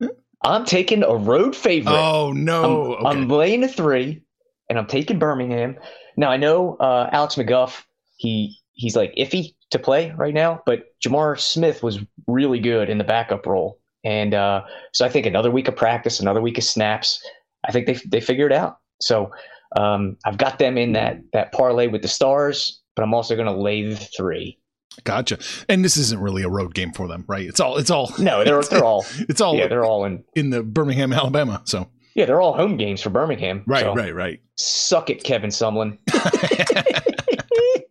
know? 0.00 0.10
I'm 0.42 0.64
taking 0.64 1.02
a 1.02 1.14
road 1.14 1.56
favorite. 1.56 1.92
Oh 1.92 2.30
I'm, 2.30 2.44
no. 2.44 2.94
okay. 2.94 3.06
I'm 3.06 3.28
laying 3.28 3.64
a 3.64 3.68
three, 3.68 4.22
and 4.70 4.78
I'm 4.78 4.86
taking 4.86 5.18
Birmingham. 5.18 5.76
Now 6.16 6.30
I 6.30 6.36
know 6.36 6.76
uh, 6.76 7.08
Alex 7.12 7.36
McGough. 7.36 7.82
He 8.16 8.56
he's 8.72 8.96
like 8.96 9.14
iffy 9.16 9.54
to 9.70 9.78
play 9.78 10.12
right 10.16 10.34
now, 10.34 10.62
but 10.66 10.84
J'Mar 11.04 11.38
Smith 11.40 11.82
was 11.82 11.98
really 12.26 12.60
good 12.60 12.88
in 12.88 12.98
the 12.98 13.04
backup 13.04 13.46
role, 13.46 13.78
and 14.04 14.34
uh, 14.34 14.62
so 14.92 15.04
I 15.04 15.08
think 15.08 15.26
another 15.26 15.50
week 15.50 15.68
of 15.68 15.76
practice, 15.76 16.20
another 16.20 16.40
week 16.40 16.58
of 16.58 16.64
snaps. 16.64 17.22
I 17.66 17.72
think 17.72 17.86
they 17.86 17.94
they 18.06 18.20
figure 18.20 18.46
it 18.46 18.52
out. 18.52 18.78
So 19.00 19.30
um, 19.76 20.16
I've 20.24 20.38
got 20.38 20.58
them 20.58 20.78
in 20.78 20.92
that 20.92 21.20
that 21.32 21.52
parlay 21.52 21.88
with 21.88 22.02
the 22.02 22.08
stars, 22.08 22.80
but 22.94 23.02
I'm 23.02 23.14
also 23.14 23.34
going 23.34 23.48
to 23.48 23.60
lay 23.60 23.82
the 23.82 23.96
three. 23.96 24.58
Gotcha. 25.02 25.38
And 25.68 25.84
this 25.84 25.96
isn't 25.96 26.20
really 26.20 26.44
a 26.44 26.48
road 26.48 26.74
game 26.74 26.92
for 26.92 27.08
them, 27.08 27.24
right? 27.26 27.46
It's 27.46 27.58
all 27.58 27.78
it's 27.78 27.90
all 27.90 28.12
No, 28.18 28.44
they're 28.44 28.62
they're 28.70 28.84
all 28.84 29.04
it's 29.28 29.40
all 29.40 29.56
yeah 29.56 29.66
they're 29.66 29.84
all 29.84 30.04
in 30.04 30.22
in 30.36 30.50
the 30.50 30.62
Birmingham, 30.62 31.12
Alabama. 31.12 31.62
So 31.64 31.88
yeah 32.14 32.26
they're 32.26 32.40
all 32.40 32.54
home 32.54 32.76
games 32.76 33.00
for 33.00 33.10
Birmingham. 33.10 33.62
right, 33.66 33.82
So, 33.82 33.94
right, 33.94 34.14
right. 34.14 34.40
Suck 34.56 35.10
it, 35.10 35.24
Kevin 35.24 35.50
Sumlin. 35.50 35.98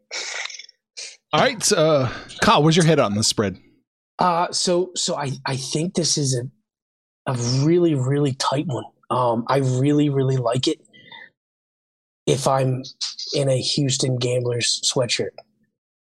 all 1.34 1.42
right, 1.42 1.72
uh, 1.72 2.10
Kyle, 2.42 2.64
where's 2.64 2.76
your 2.76 2.86
head 2.86 3.00
on 3.00 3.16
the 3.16 3.24
spread? 3.24 3.58
Uh, 4.20 4.52
so 4.52 4.92
so 4.96 5.16
I 5.16 5.32
I 5.46 5.58
think 5.58 5.96
this 5.96 6.18
is 6.18 6.38
a 6.38 7.32
a 7.32 7.36
really 7.66 7.96
really 7.96 8.34
tight 8.34 8.68
one. 8.68 8.86
Um, 9.10 9.44
I 9.48 9.58
really 9.58 10.10
really 10.10 10.38
like 10.38 10.68
it. 10.68 10.80
If 12.26 12.48
I'm 12.48 12.84
in 13.34 13.50
a 13.50 13.60
Houston 13.60 14.18
Gamblers 14.18 14.82
sweatshirt, 14.86 15.32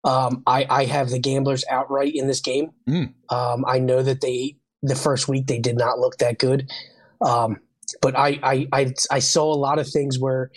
um, 0.05 0.43
I 0.47 0.67
I 0.69 0.85
have 0.87 1.11
the 1.11 1.19
Gamblers 1.19 1.65
outright 1.71 2.13
in 2.15 2.27
this 2.27 2.41
game. 2.41 2.71
Mm. 2.89 3.13
Um, 3.29 3.65
I 3.67 3.79
know 3.79 4.03
that 4.03 4.21
they 4.21 4.57
the 4.83 4.97
first 4.97 5.29
week 5.29 5.47
they 5.47 5.59
did 5.59 5.77
not 5.77 5.99
look 5.99 6.17
that 6.19 6.39
good, 6.39 6.71
um, 7.25 7.61
but 8.03 8.17
I, 8.17 8.39
I 8.43 8.67
I 8.73 8.95
I 9.11 9.19
saw 9.19 9.53
a 9.53 9.57
lot 9.57 9.79
of 9.79 9.89
things 9.89 10.19
where 10.19 10.51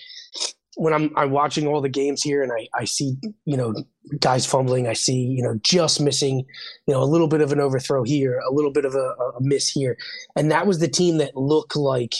when 0.75 0.93
I'm 0.93 1.11
I'm 1.15 1.31
watching 1.31 1.67
all 1.67 1.81
the 1.81 1.89
games 1.89 2.21
here 2.21 2.41
and 2.41 2.51
I 2.51 2.67
I 2.77 2.85
see 2.85 3.15
you 3.45 3.57
know 3.57 3.73
guys 4.19 4.45
fumbling. 4.45 4.87
I 4.87 4.93
see 4.93 5.15
you 5.15 5.43
know 5.43 5.59
just 5.63 6.01
missing 6.01 6.45
you 6.87 6.93
know, 6.93 7.01
a 7.01 7.05
little 7.05 7.27
bit 7.27 7.41
of 7.41 7.51
an 7.51 7.59
overthrow 7.59 8.03
here, 8.03 8.39
a 8.39 8.53
little 8.53 8.71
bit 8.71 8.85
of 8.85 8.95
a, 8.95 9.15
a 9.37 9.41
miss 9.41 9.69
here. 9.69 9.97
And 10.35 10.51
that 10.51 10.67
was 10.67 10.79
the 10.79 10.87
team 10.87 11.17
that 11.17 11.35
looked 11.35 11.75
like 11.75 12.13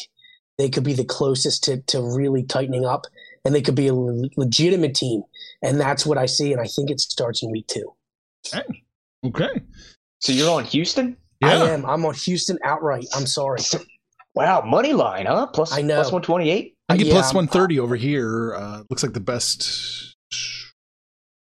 they 0.57 0.69
could 0.69 0.83
be 0.83 0.93
the 0.93 1.05
closest 1.05 1.63
to, 1.65 1.81
to 1.87 2.01
really 2.01 2.43
tightening 2.43 2.85
up 2.85 3.05
and 3.43 3.53
they 3.53 3.61
could 3.61 3.75
be 3.75 3.87
a 3.87 3.93
legitimate 3.93 4.95
team. 4.95 5.23
And 5.61 5.79
that's 5.79 6.05
what 6.05 6.17
I 6.17 6.25
see. 6.25 6.51
And 6.51 6.61
I 6.61 6.65
think 6.65 6.89
it 6.89 6.99
starts 6.99 7.43
in 7.43 7.51
week 7.51 7.67
two. 7.67 7.93
Okay. 9.25 9.61
So 10.19 10.31
you're 10.31 10.49
on 10.49 10.63
Houston? 10.65 11.17
Yeah. 11.41 11.63
I 11.63 11.69
am. 11.69 11.85
I'm 11.85 12.05
on 12.05 12.13
Houston 12.13 12.57
outright. 12.63 13.05
I'm 13.15 13.25
sorry. 13.25 13.59
Wow, 14.35 14.61
money 14.61 14.93
line, 14.93 15.25
huh? 15.27 15.47
Plus 15.47 15.71
I 15.73 15.81
know. 15.81 15.95
plus 15.95 16.11
one 16.11 16.21
twenty 16.21 16.49
eight. 16.49 16.75
I 16.89 16.97
get 16.97 17.07
Yeah, 17.07 17.13
130 17.15 17.79
over 17.79 17.95
here. 17.95 18.55
Uh, 18.55 18.83
looks 18.89 19.03
like 19.03 19.13
the 19.13 19.19
best. 19.19 20.15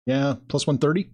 Yeah, 0.05 0.35
plus 0.47 0.67
130. 0.67 1.09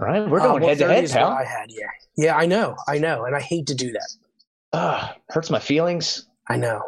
All 0.00 0.06
right, 0.06 0.28
we're 0.28 0.40
Uh, 0.40 0.44
going 0.48 0.62
head 0.62 0.78
to 0.78 0.84
130 0.84 0.94
head, 0.94 1.04
is 1.04 1.12
what 1.12 1.18
pal. 1.20 1.30
I 1.30 1.44
had. 1.44 1.66
Yeah. 1.70 1.86
Yeah, 2.16 2.36
I 2.36 2.46
know. 2.46 2.76
I 2.88 2.98
know. 2.98 3.24
And 3.24 3.36
I 3.36 3.40
hate 3.40 3.66
to 3.68 3.74
do 3.74 3.92
that. 3.92 4.08
Ah, 4.72 5.14
hurts 5.30 5.48
my 5.50 5.58
feelings, 5.58 6.26
I 6.48 6.56
know. 6.56 6.82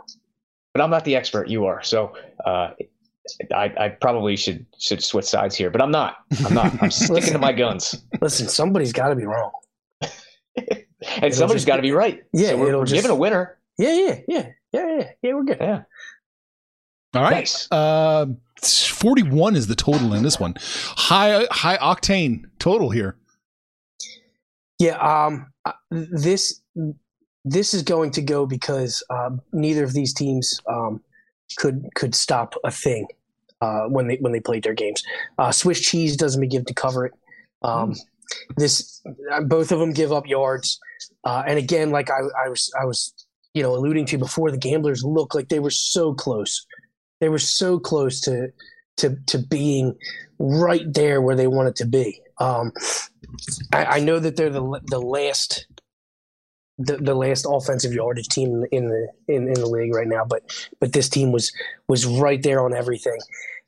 but 0.75 0.83
I'm 0.83 0.91
not 0.91 1.05
the 1.05 1.17
expert. 1.17 1.49
You 1.49 1.65
are, 1.67 1.83
so 1.83 2.13
uh, 2.45 2.71
I, 3.55 3.73
I 3.79 3.89
probably 4.01 4.37
should 4.37 4.67
should 4.79 5.03
switch 5.03 5.25
sides 5.27 5.55
here, 5.55 5.71
but 5.71 5.81
I'm 5.81 5.91
not. 5.91 6.17
I'm 6.45 6.55
not. 6.55 6.83
I'm 6.83 6.91
sticking 6.91 7.33
to 7.35 7.39
my 7.39 7.53
guns, 7.53 8.05
Listen, 8.21 8.49
somebody's 8.49 8.93
got 8.93 9.09
to 9.09 9.17
be 9.17 9.25
wrong. 9.25 9.53
and 11.23 11.35
somebody's 11.35 11.65
got 11.65 11.77
to 11.77 11.83
be 11.83 11.93
right. 11.93 12.23
Yeah, 12.33 12.49
so 12.49 12.59
we're, 12.59 12.69
it'll 12.69 12.81
we're 12.81 12.87
just- 12.87 12.95
giving 13.03 13.11
a 13.11 13.19
winner. 13.19 13.59
Yeah, 13.79 13.93
yeah, 13.95 14.19
yeah, 14.29 14.47
yeah, 14.73 14.97
yeah. 14.99 15.11
Yeah, 15.23 15.33
we're 15.35 15.45
good. 15.45 15.59
Yeah, 15.61 15.83
All 17.15 17.23
right. 17.23 17.31
nice. 17.31 17.69
Uh, 17.71 18.27
41 18.61 19.55
is 19.55 19.69
the 19.69 19.77
total 19.77 20.15
in 20.15 20.25
this 20.25 20.41
one. 20.41 20.55
High 20.61 21.47
high 21.51 21.77
octane 21.79 22.47
total 22.59 22.91
here. 22.91 23.17
Yeah, 24.81 24.97
um, 24.99 25.53
uh, 25.65 25.73
this 25.91 26.61
this 27.45 27.73
is 27.75 27.83
going 27.83 28.11
to 28.13 28.23
go 28.23 28.47
because 28.47 29.03
um, 29.11 29.41
neither 29.53 29.85
of 29.85 29.93
these 29.93 30.13
teams 30.13 30.61
um, 30.69 31.01
could 31.57 31.87
could 31.95 32.15
stop 32.15 32.55
a 32.65 32.71
thing 32.71 33.07
uh, 33.61 33.83
when 33.85 34.09
they 34.09 34.17
when 34.17 34.33
they 34.33 34.41
played 34.41 34.65
their 34.65 34.75
games. 34.75 35.03
Uh, 35.39 35.53
Swiss 35.53 35.81
cheese 35.81 36.17
doesn't 36.17 36.41
begin 36.41 36.65
to 36.65 36.75
cover 36.75 37.07
it. 37.07 37.13
Um, 37.63 37.95
This 38.57 39.03
uh, 39.33 39.43
both 39.43 39.73
of 39.73 39.79
them 39.79 39.93
give 39.93 40.13
up 40.13 40.27
yards, 40.27 40.79
uh, 41.25 41.43
and 41.47 41.59
again, 41.59 41.91
like 41.91 42.11
I, 42.11 42.21
I 42.45 42.49
was 42.49 42.73
I 42.81 42.85
was 42.85 43.13
you 43.55 43.63
know 43.63 43.75
alluding 43.75 44.07
to 44.07 44.19
before, 44.19 44.51
the 44.51 44.59
gamblers 44.59 45.05
look 45.05 45.35
like 45.35 45.49
they 45.49 45.61
were 45.61 45.71
so 45.71 46.15
close. 46.15 46.67
They 47.21 47.29
were 47.29 47.39
so 47.39 47.79
close 47.79 48.21
to 48.23 48.49
to 48.99 49.17
to 49.27 49.39
being 49.39 49.97
right 50.39 50.85
there 50.93 51.21
where 51.21 51.37
they 51.37 51.47
wanted 51.47 51.77
to 51.77 51.87
be. 51.87 52.21
Um, 52.39 52.73
I, 53.73 53.85
I 53.85 54.01
know 54.01 54.19
that 54.19 54.37
they're 54.37 54.51
the 54.51 54.81
the 54.87 55.01
last 55.01 55.67
the, 56.79 56.97
the 56.97 57.15
last 57.15 57.47
offensive 57.49 57.93
yardage 57.93 58.29
team 58.29 58.65
in 58.71 58.89
the 58.89 59.09
in, 59.27 59.49
in 59.49 59.55
the 59.55 59.67
league 59.67 59.95
right 59.95 60.07
now, 60.07 60.25
but 60.25 60.43
but 60.81 60.93
this 60.93 61.09
team 61.09 61.33
was 61.33 61.53
was 61.89 62.07
right 62.07 62.43
there 62.43 62.65
on 62.65 62.73
everything, 62.73 63.19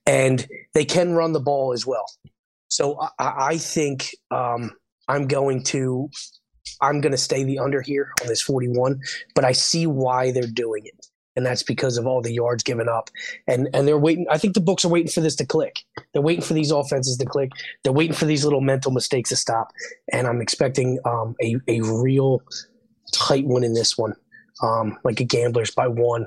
and 0.06 0.46
they 0.74 0.84
can 0.84 1.12
run 1.12 1.32
the 1.32 1.40
ball 1.40 1.72
as 1.72 1.86
well. 1.86 2.06
So 2.70 2.98
I, 3.18 3.34
I 3.50 3.58
think 3.58 4.14
um, 4.30 4.72
I'm 5.08 5.26
going 5.26 5.62
to 5.64 6.08
I'm 6.80 7.00
going 7.00 7.12
to 7.12 7.18
stay 7.18 7.44
the 7.44 7.58
under 7.58 7.82
here 7.82 8.10
on 8.22 8.28
this 8.28 8.40
41, 8.40 9.00
but 9.34 9.44
I 9.44 9.52
see 9.52 9.86
why 9.86 10.32
they're 10.32 10.44
doing 10.46 10.86
it, 10.86 11.06
and 11.36 11.44
that's 11.44 11.62
because 11.62 11.98
of 11.98 12.06
all 12.06 12.22
the 12.22 12.32
yards 12.32 12.62
given 12.62 12.88
up, 12.88 13.10
and 13.46 13.68
and 13.74 13.86
they're 13.86 13.98
waiting. 13.98 14.26
I 14.30 14.38
think 14.38 14.54
the 14.54 14.60
books 14.60 14.84
are 14.84 14.88
waiting 14.88 15.10
for 15.10 15.20
this 15.20 15.36
to 15.36 15.46
click. 15.46 15.80
They're 16.12 16.22
waiting 16.22 16.44
for 16.44 16.54
these 16.54 16.70
offenses 16.70 17.16
to 17.18 17.26
click. 17.26 17.50
They're 17.82 17.92
waiting 17.92 18.14
for 18.16 18.24
these 18.24 18.44
little 18.44 18.60
mental 18.62 18.92
mistakes 18.92 19.30
to 19.30 19.36
stop, 19.36 19.72
and 20.12 20.26
I'm 20.26 20.40
expecting 20.40 20.98
um, 21.04 21.34
a 21.42 21.56
a 21.68 21.80
real 21.80 22.40
tight 23.12 23.46
one 23.46 23.64
in 23.64 23.74
this 23.74 23.98
one, 23.98 24.14
um, 24.62 24.96
like 25.04 25.20
a 25.20 25.24
gambler's 25.24 25.72
by 25.72 25.88
one. 25.88 26.26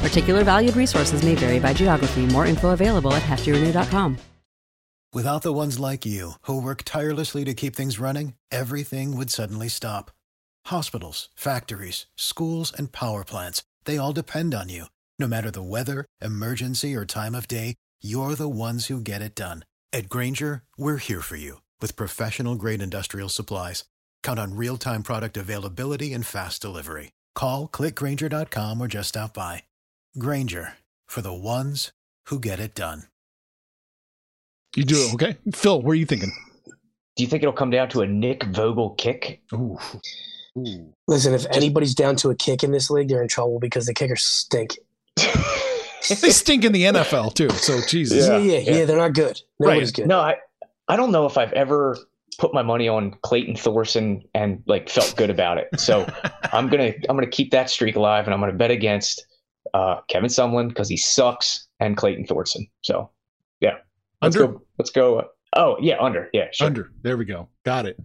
Particular 0.00 0.44
valued 0.44 0.76
resources 0.76 1.22
may 1.22 1.34
vary 1.34 1.58
by 1.58 1.72
geography. 1.72 2.26
More 2.26 2.46
info 2.46 2.70
available 2.70 3.14
at 3.14 3.22
heftyrenew.com. 3.22 4.18
Without 5.12 5.42
the 5.42 5.52
ones 5.52 5.80
like 5.80 6.06
you, 6.06 6.34
who 6.42 6.62
work 6.62 6.82
tirelessly 6.84 7.44
to 7.44 7.52
keep 7.52 7.74
things 7.74 7.98
running, 7.98 8.34
everything 8.52 9.16
would 9.16 9.28
suddenly 9.30 9.68
stop. 9.68 10.12
Hospitals, 10.66 11.30
factories, 11.34 12.06
schools, 12.14 12.72
and 12.72 12.92
power 12.92 13.24
plants, 13.24 13.64
they 13.86 13.98
all 13.98 14.12
depend 14.12 14.54
on 14.54 14.68
you. 14.68 14.84
No 15.18 15.26
matter 15.26 15.50
the 15.50 15.62
weather, 15.62 16.06
emergency, 16.20 16.94
or 16.94 17.04
time 17.04 17.34
of 17.34 17.48
day, 17.48 17.74
you're 18.00 18.36
the 18.36 18.48
ones 18.48 18.86
who 18.86 19.00
get 19.00 19.20
it 19.20 19.34
done. 19.34 19.64
At 19.92 20.08
Grainger, 20.08 20.62
we're 20.78 20.98
here 20.98 21.22
for 21.22 21.36
you 21.36 21.60
with 21.80 21.96
professional 21.96 22.54
grade 22.54 22.80
industrial 22.82 23.28
supplies. 23.28 23.84
Count 24.22 24.38
on 24.38 24.54
real 24.54 24.76
time 24.76 25.02
product 25.02 25.36
availability 25.36 26.12
and 26.12 26.24
fast 26.24 26.62
delivery. 26.62 27.10
Call 27.34 27.66
clickgrainger.com 27.66 28.80
or 28.80 28.86
just 28.86 29.08
stop 29.08 29.34
by. 29.34 29.64
Grainger 30.18 30.74
for 31.08 31.22
the 31.22 31.32
ones 31.32 31.92
who 32.26 32.38
get 32.40 32.60
it 32.60 32.74
done. 32.74 33.04
You 34.76 34.84
do 34.84 34.96
it, 34.96 35.14
okay? 35.14 35.36
Phil, 35.52 35.82
what 35.82 35.92
are 35.92 35.96
you 35.96 36.06
thinking? 36.06 36.32
Do 37.16 37.22
you 37.24 37.28
think 37.28 37.42
it'll 37.42 37.52
come 37.52 37.70
down 37.70 37.88
to 37.90 38.02
a 38.02 38.06
Nick 38.06 38.44
Vogel 38.44 38.90
kick? 38.90 39.42
Ooh. 39.52 39.78
Listen, 41.08 41.34
if 41.34 41.46
anybody's 41.52 41.94
down 41.94 42.16
to 42.16 42.30
a 42.30 42.34
kick 42.34 42.62
in 42.62 42.70
this 42.72 42.90
league, 42.90 43.08
they're 43.08 43.22
in 43.22 43.28
trouble 43.28 43.58
because 43.58 43.86
the 43.86 43.94
kickers 43.94 44.22
stink. 44.22 44.78
They 46.08 46.30
stink 46.30 46.64
in 46.64 46.72
the 46.72 46.84
NFL 46.84 47.34
too. 47.34 47.50
So 47.50 47.78
Jesus. 47.86 48.26
Yeah, 48.26 48.38
Yeah, 48.38 48.52
yeah, 48.52 48.58
yeah. 48.58 48.78
yeah. 48.78 48.84
they're 48.86 48.96
not 48.96 49.12
good. 49.12 49.38
Nobody's 49.60 49.88
Right. 49.90 49.94
good. 49.94 50.06
No, 50.08 50.18
I 50.18 50.36
I 50.88 50.96
don't 50.96 51.12
know 51.12 51.26
if 51.26 51.36
I've 51.36 51.52
ever 51.52 51.96
put 52.38 52.54
my 52.54 52.62
money 52.62 52.88
on 52.88 53.14
Clayton 53.22 53.54
Thorson 53.54 54.22
and 54.34 54.62
like 54.66 54.88
felt 54.88 55.14
good 55.18 55.28
about 55.28 55.58
it. 55.58 55.68
So 55.78 56.06
I'm 56.52 56.68
gonna 56.68 56.94
I'm 57.08 57.16
gonna 57.16 57.26
keep 57.28 57.50
that 57.52 57.68
streak 57.68 57.96
alive, 57.96 58.24
and 58.24 58.32
I'm 58.34 58.40
gonna 58.40 58.54
bet 58.54 58.70
against 58.70 59.24
uh, 59.74 60.00
Kevin 60.08 60.28
Sumlin 60.30 60.68
because 60.68 60.88
he 60.88 60.96
sucks 60.96 61.68
and 61.80 61.96
Clayton 61.96 62.26
Thorson. 62.26 62.66
So 62.82 63.10
yeah, 63.60 63.76
let's 64.22 64.36
Under? 64.36 64.52
go. 64.54 64.62
Let's 64.78 64.90
go. 64.90 65.24
Oh 65.56 65.76
yeah, 65.80 65.96
under. 66.00 66.28
Yeah, 66.32 66.46
sure. 66.52 66.66
Under. 66.68 66.90
There 67.02 67.16
we 67.16 67.24
go. 67.24 67.48
Got 67.64 67.86
it. 67.86 67.98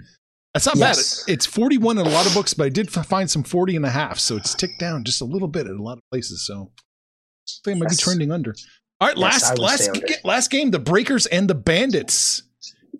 That's 0.54 0.66
not 0.66 0.78
Yes. 0.78 1.24
bad. 1.26 1.34
It's 1.34 1.46
41 1.46 1.98
in 1.98 2.06
a 2.06 2.10
lot 2.10 2.26
of 2.26 2.34
books, 2.34 2.54
but 2.54 2.66
I 2.66 2.70
did 2.70 2.90
find 2.92 3.30
some 3.30 3.44
40 3.44 3.76
and 3.76 3.86
a 3.86 3.90
half. 3.90 4.20
So 4.20 4.38
it's 4.38 4.56
ticked 4.56 4.80
down 4.80 5.04
just 5.04 5.20
a 5.22 5.26
little 5.26 5.50
bit 5.50 5.68
in 5.68 5.78
a 5.78 5.82
lot 5.84 5.98
of 5.98 6.04
places. 6.12 6.46
So 6.48 6.72
I 6.78 7.52
think 7.66 7.78
I 7.78 7.80
might 7.82 7.90
be 7.90 7.96
trending 7.98 8.32
under. 8.32 8.56
All 9.02 9.10
right, 9.10 9.18
Yes, 9.18 9.50
last 9.50 9.60
last 9.60 9.94
ga- 9.94 10.16
last 10.24 10.50
game, 10.52 10.72
the 10.72 10.80
Breakers 10.80 11.26
and 11.26 11.50
the 11.50 11.56
Bandits. 11.56 12.44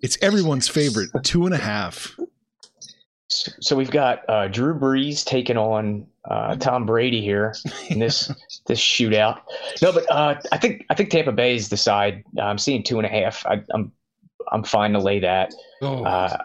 It's 0.02 0.18
everyone's 0.20 0.68
favorite, 0.68 1.08
two 1.24 1.46
and 1.46 1.54
a 1.54 1.58
half. 1.58 2.14
So, 3.28 3.52
so 3.60 3.76
we've 3.76 3.90
got 3.90 4.20
uh, 4.28 4.48
Drew 4.48 4.72
Brees 4.78 5.24
taking 5.24 5.56
on 5.56 6.06
uh, 6.30 6.54
Tom 6.56 6.86
Brady 6.86 7.20
here 7.20 7.54
in 7.88 7.98
this 7.98 8.28
this 8.66 8.80
shootout. 8.80 9.40
No, 9.82 9.92
but 9.92 10.10
uh, 10.10 10.36
I 10.52 10.58
think 10.58 10.84
I 10.90 10.94
think 10.94 11.10
Tampa 11.10 11.32
Bay 11.32 11.56
is 11.56 11.68
the 11.68 11.76
side. 11.76 12.22
Uh, 12.38 12.42
I'm 12.42 12.58
seeing 12.58 12.82
two 12.82 12.98
and 12.98 13.06
a 13.06 13.08
half. 13.10 13.44
I, 13.46 13.62
I'm 13.74 13.90
I'm 14.52 14.62
fine 14.62 14.92
to 14.92 15.00
lay 15.00 15.20
that. 15.20 15.52
Oh, 15.82 16.04
Uh, 16.04 16.36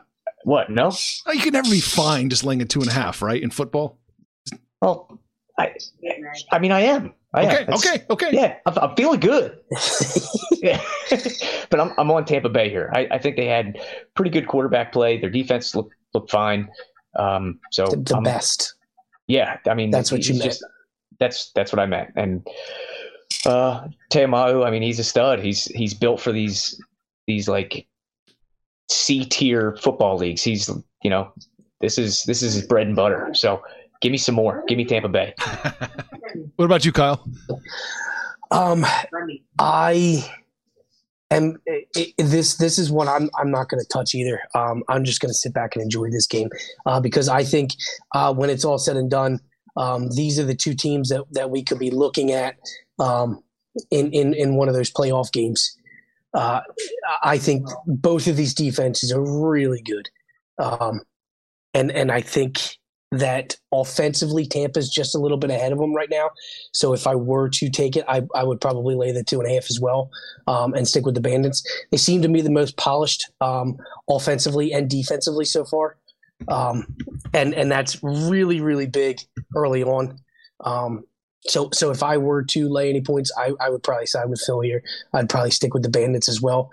what? 0.44 0.72
No. 0.72 0.92
you 1.32 1.40
can 1.40 1.54
never 1.54 1.70
be 1.70 1.82
fine 1.82 2.30
just 2.30 2.44
laying 2.44 2.62
a 2.64 2.66
two 2.66 2.80
and 2.82 2.90
a 2.90 2.94
half, 2.94 3.22
right? 3.22 3.42
In 3.42 3.52
football. 3.52 4.00
Well, 4.82 5.20
I 5.60 5.74
I 6.52 6.58
mean 6.58 6.72
I 6.72 6.82
am. 6.82 7.14
I 7.34 7.46
Okay, 7.46 7.64
am. 7.68 7.74
Okay, 7.76 8.06
okay. 8.10 8.30
Yeah, 8.34 8.56
I'm, 8.66 8.78
I'm 8.80 8.96
feeling 8.96 9.20
good. 9.20 9.60
yeah, 10.54 10.82
but 11.70 11.80
I'm 11.80 11.94
I'm 12.00 12.10
on 12.10 12.26
Tampa 12.26 12.50
Bay 12.50 12.70
here. 12.70 12.92
I, 12.94 13.08
I 13.12 13.18
think 13.20 13.36
they 13.36 13.46
had 13.46 13.80
pretty 14.16 14.32
good 14.32 14.48
quarterback 14.48 14.92
play. 14.92 15.20
Their 15.22 15.30
defense 15.30 15.76
looked 15.76 15.94
looked 16.14 16.32
fine. 16.32 16.70
Um, 17.18 17.60
so 17.72 17.86
The, 17.88 17.98
the 17.98 18.14
I'm- 18.16 18.24
best. 18.24 18.76
Yeah, 19.28 19.58
I 19.68 19.74
mean 19.76 19.92
That's 19.92 20.12
what 20.12 20.26
you 20.28 20.34
he's 20.34 20.44
meant. 20.44 20.58
that's 21.20 21.52
that's 21.56 21.72
what 21.72 21.80
I 21.80 21.86
meant. 21.86 22.10
And 22.18 22.46
uh 23.46 23.88
Ta'amu, 24.10 24.66
I 24.66 24.72
mean, 24.72 24.82
he's 24.82 25.00
a 25.00 25.04
stud. 25.06 25.40
He's 25.40 25.66
he's 25.66 25.94
built 25.94 26.20
for 26.20 26.32
these 26.34 26.82
these 27.28 27.48
like 27.48 27.88
C 28.90 29.24
tier 29.26 29.78
football 29.82 30.18
leagues. 30.18 30.44
He's 30.44 30.70
you 31.04 31.10
know 31.10 31.32
this 31.80 31.98
is 31.98 32.24
this 32.24 32.42
is 32.44 32.56
his 32.56 32.68
bread 32.68 32.88
and 32.88 32.96
butter. 32.96 33.30
So 33.34 33.62
give 34.02 34.12
me 34.12 34.18
some 34.18 34.36
more. 34.36 34.64
Give 34.68 34.78
me 34.78 34.86
Tampa 34.86 35.08
Bay. 35.10 35.34
What 36.58 36.66
about 36.66 36.86
you, 36.86 36.92
Kyle? 36.92 37.26
Um, 38.52 38.86
I 39.60 40.30
am. 41.36 41.58
i 41.68 41.86
i 41.98 42.14
this 42.18 42.58
this 42.58 42.78
is 42.78 42.92
one 42.92 43.08
I'm 43.08 43.30
I'm 43.40 43.52
not 43.52 43.70
going 43.70 43.82
to 43.82 43.88
touch 43.88 44.16
either. 44.16 44.42
Um, 44.56 44.84
I'm 44.90 45.04
just 45.04 45.22
going 45.22 45.30
to 45.30 45.38
sit 45.38 45.54
back 45.54 45.76
and 45.76 45.84
enjoy 45.84 46.10
this 46.10 46.28
game 46.28 46.50
uh, 46.86 47.00
because 47.00 47.30
I 47.30 47.44
think 47.44 47.72
uh, 48.14 48.34
when 48.34 48.50
it's 48.50 48.66
all 48.66 48.78
said 48.78 48.98
and 48.98 49.10
done, 49.10 49.40
um, 49.78 50.10
these 50.16 50.40
are 50.40 50.44
the 50.44 50.56
two 50.56 50.74
teams 50.74 51.10
that 51.10 51.24
that 51.32 51.50
we 51.50 51.64
could 51.64 51.80
be 51.80 51.92
looking 51.92 52.32
at 52.32 52.58
um, 53.00 53.44
in 53.90 54.12
in 54.12 54.34
in 54.34 54.56
one 54.56 54.68
of 54.68 54.74
those 54.76 54.92
playoff 54.92 55.32
games. 55.32 55.78
Uh, 56.34 56.62
I 57.24 57.38
think 57.38 57.68
both 57.86 58.28
of 58.28 58.38
these 58.38 58.54
defenses 58.54 59.12
are 59.12 59.22
really 59.22 59.82
good, 59.82 60.10
um, 60.60 61.02
and 61.74 61.92
and 61.92 62.12
I 62.12 62.22
think 62.22 62.78
that 63.12 63.58
offensively 63.74 64.46
Tampa's 64.46 64.90
just 64.90 65.16
a 65.16 65.20
little 65.20 65.38
bit 65.38 65.52
ahead 65.52 65.74
of 65.74 65.80
them 65.80 65.94
right 65.94 66.10
now. 66.10 66.30
So 66.72 66.94
if 66.94 67.06
I 67.06 67.16
were 67.16 67.50
to 67.50 67.70
take 67.70 67.98
it, 67.98 68.06
I, 68.08 68.24
I 68.34 68.44
would 68.44 68.62
probably 68.62 68.96
lay 68.96 69.12
the 69.12 69.24
two 69.24 69.40
and 69.42 69.50
a 69.50 69.54
half 69.54 69.70
as 69.70 69.80
well 69.82 70.10
um, 70.48 70.74
and 70.74 70.88
stick 70.88 71.06
with 71.06 71.16
the 71.16 71.22
Bandits. 71.22 71.64
They 71.92 71.98
seem 71.98 72.22
to 72.22 72.30
be 72.30 72.42
the 72.42 72.50
most 72.50 72.78
polished 72.78 73.30
um, 73.42 73.78
offensively 74.10 74.72
and 74.72 74.90
defensively 74.90 75.46
so 75.46 75.66
far. 75.66 75.98
Um, 76.48 76.88
and, 77.34 77.54
and 77.54 77.70
that's 77.70 78.02
really, 78.02 78.62
really 78.62 78.88
big 78.88 79.20
early 79.56 79.84
on. 79.84 80.18
Um, 80.62 81.04
so, 81.48 81.70
so 81.74 81.92
if 81.92 82.04
I 82.04 82.18
were 82.18 82.44
to 82.44 82.70
lay 82.70 82.90
any 82.90 83.02
points, 83.02 83.32
I, 83.38 83.52
I 83.60 83.70
would 83.70 83.84
probably 83.84 84.06
side 84.06 84.30
with 84.30 84.42
Phil 84.46 84.62
here. 84.62 84.84
I'd 85.14 85.30
probably 85.30 85.52
stick 85.52 85.74
with 85.74 85.84
the 85.84 85.90
Bandits 85.90 86.30
as 86.30 86.42
well. 86.42 86.70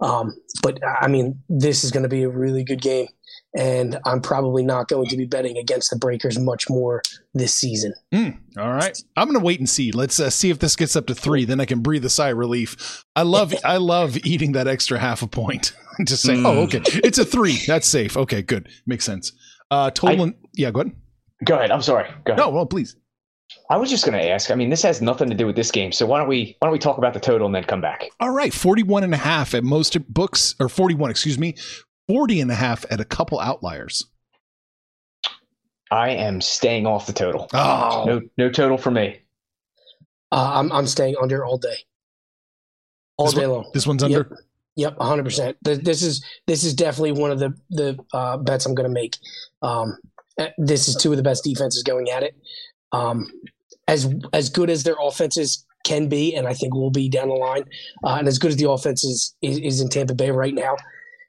Um, 0.00 0.34
but 0.62 0.78
I 0.84 1.08
mean, 1.08 1.40
this 1.48 1.84
is 1.84 1.90
going 1.90 2.04
to 2.04 2.08
be 2.08 2.22
a 2.22 2.28
really 2.28 2.64
good 2.64 2.80
game 2.80 3.08
and 3.56 3.98
I'm 4.06 4.20
probably 4.20 4.62
not 4.62 4.88
going 4.88 5.08
to 5.08 5.16
be 5.16 5.26
betting 5.26 5.58
against 5.58 5.90
the 5.90 5.96
Breakers 5.96 6.38
much 6.38 6.68
more 6.70 7.02
this 7.34 7.54
season. 7.54 7.94
Mm, 8.12 8.38
all 8.58 8.72
right, 8.72 8.96
I'm 9.16 9.26
gonna 9.28 9.44
wait 9.44 9.58
and 9.58 9.68
see. 9.68 9.92
Let's 9.92 10.18
uh, 10.20 10.30
see 10.30 10.50
if 10.50 10.58
this 10.58 10.76
gets 10.76 10.96
up 10.96 11.06
to 11.06 11.14
three. 11.14 11.44
Then 11.44 11.60
I 11.60 11.64
can 11.64 11.80
breathe 11.80 12.04
a 12.04 12.10
sigh 12.10 12.30
of 12.30 12.38
relief. 12.38 13.04
I 13.14 13.22
love, 13.22 13.54
I 13.64 13.76
love 13.76 14.16
eating 14.24 14.52
that 14.52 14.68
extra 14.68 14.98
half 14.98 15.22
a 15.22 15.26
point. 15.26 15.74
Just 16.04 16.22
saying. 16.22 16.44
Oh, 16.46 16.62
okay, 16.62 16.80
it's 16.86 17.18
a 17.18 17.24
three. 17.24 17.58
That's 17.66 17.86
safe. 17.86 18.16
Okay, 18.16 18.42
good, 18.42 18.68
makes 18.86 19.04
sense. 19.04 19.32
Uh, 19.70 19.90
total. 19.90 20.26
I- 20.26 20.34
yeah, 20.54 20.70
go 20.70 20.80
ahead. 20.80 20.96
Go 21.44 21.56
ahead. 21.56 21.70
I'm 21.70 21.82
sorry. 21.82 22.08
Go 22.24 22.32
ahead. 22.32 22.38
No, 22.38 22.50
well, 22.50 22.66
please. 22.66 22.96
I 23.70 23.76
was 23.76 23.90
just 23.90 24.04
going 24.04 24.18
to 24.18 24.28
ask. 24.28 24.50
I 24.50 24.54
mean, 24.54 24.70
this 24.70 24.82
has 24.82 25.02
nothing 25.02 25.28
to 25.30 25.34
do 25.34 25.46
with 25.46 25.56
this 25.56 25.70
game. 25.70 25.92
So 25.92 26.06
why 26.06 26.18
don't 26.18 26.28
we 26.28 26.56
why 26.58 26.66
don't 26.66 26.72
we 26.72 26.78
talk 26.78 26.98
about 26.98 27.14
the 27.14 27.20
total 27.20 27.46
and 27.46 27.54
then 27.54 27.64
come 27.64 27.80
back? 27.80 28.08
All 28.20 28.30
right, 28.30 28.52
41 28.52 29.04
and 29.04 29.14
a 29.14 29.18
half 29.18 29.54
at 29.54 29.64
most 29.64 29.98
books, 30.12 30.54
or 30.60 30.68
41, 30.68 31.10
excuse 31.10 31.38
me, 31.38 31.56
40 32.08 32.40
and 32.40 32.50
a 32.50 32.54
half 32.54 32.84
at 32.90 33.00
a 33.00 33.04
couple 33.04 33.38
outliers. 33.40 34.04
I 35.90 36.10
am 36.10 36.40
staying 36.40 36.86
off 36.86 37.06
the 37.06 37.12
total. 37.12 37.48
Oh, 37.52 38.04
No 38.06 38.20
no 38.38 38.50
total 38.50 38.78
for 38.78 38.90
me. 38.90 39.20
Uh, 40.30 40.52
I'm 40.54 40.72
I'm 40.72 40.86
staying 40.86 41.16
under 41.20 41.44
all 41.44 41.58
day, 41.58 41.76
all 43.18 43.26
This 43.26 43.34
day 43.34 43.46
one- 43.46 43.62
long. 43.62 43.70
this 43.74 43.86
one's 43.86 44.02
under. 44.02 44.18
Yep. 44.30 44.38
Yep, 44.74 44.96
100. 44.96 45.22
percent 45.24 45.56
This 45.60 46.00
is 46.02 46.24
this 46.46 46.64
is 46.64 46.72
definitely 46.72 47.12
one 47.12 47.30
of 47.30 47.38
the 47.38 47.52
the 47.68 47.98
uh, 48.14 48.38
bets 48.38 48.64
I'm 48.64 48.74
going 48.74 48.88
to 48.88 48.92
make. 48.94 49.18
Um, 49.60 49.98
uh, 50.38 50.46
this 50.56 50.88
is 50.88 50.96
two 50.96 51.10
of 51.10 51.18
the 51.18 51.22
best 51.22 51.44
defenses 51.44 51.82
going 51.82 52.08
at 52.08 52.22
it. 52.22 52.34
Um, 52.92 53.26
as 53.86 54.10
as 54.32 54.48
good 54.48 54.70
as 54.70 54.82
their 54.84 54.96
offenses 54.98 55.66
can 55.84 56.08
be, 56.08 56.34
and 56.34 56.48
I 56.48 56.54
think 56.54 56.72
will 56.74 56.90
be 56.90 57.10
down 57.10 57.28
the 57.28 57.34
line, 57.34 57.64
uh, 58.02 58.14
and 58.18 58.26
as 58.28 58.38
good 58.38 58.48
as 58.52 58.56
the 58.56 58.70
offense 58.70 59.04
is, 59.04 59.34
is 59.42 59.58
is 59.58 59.80
in 59.82 59.90
Tampa 59.90 60.14
Bay 60.14 60.30
right 60.30 60.54
now. 60.54 60.76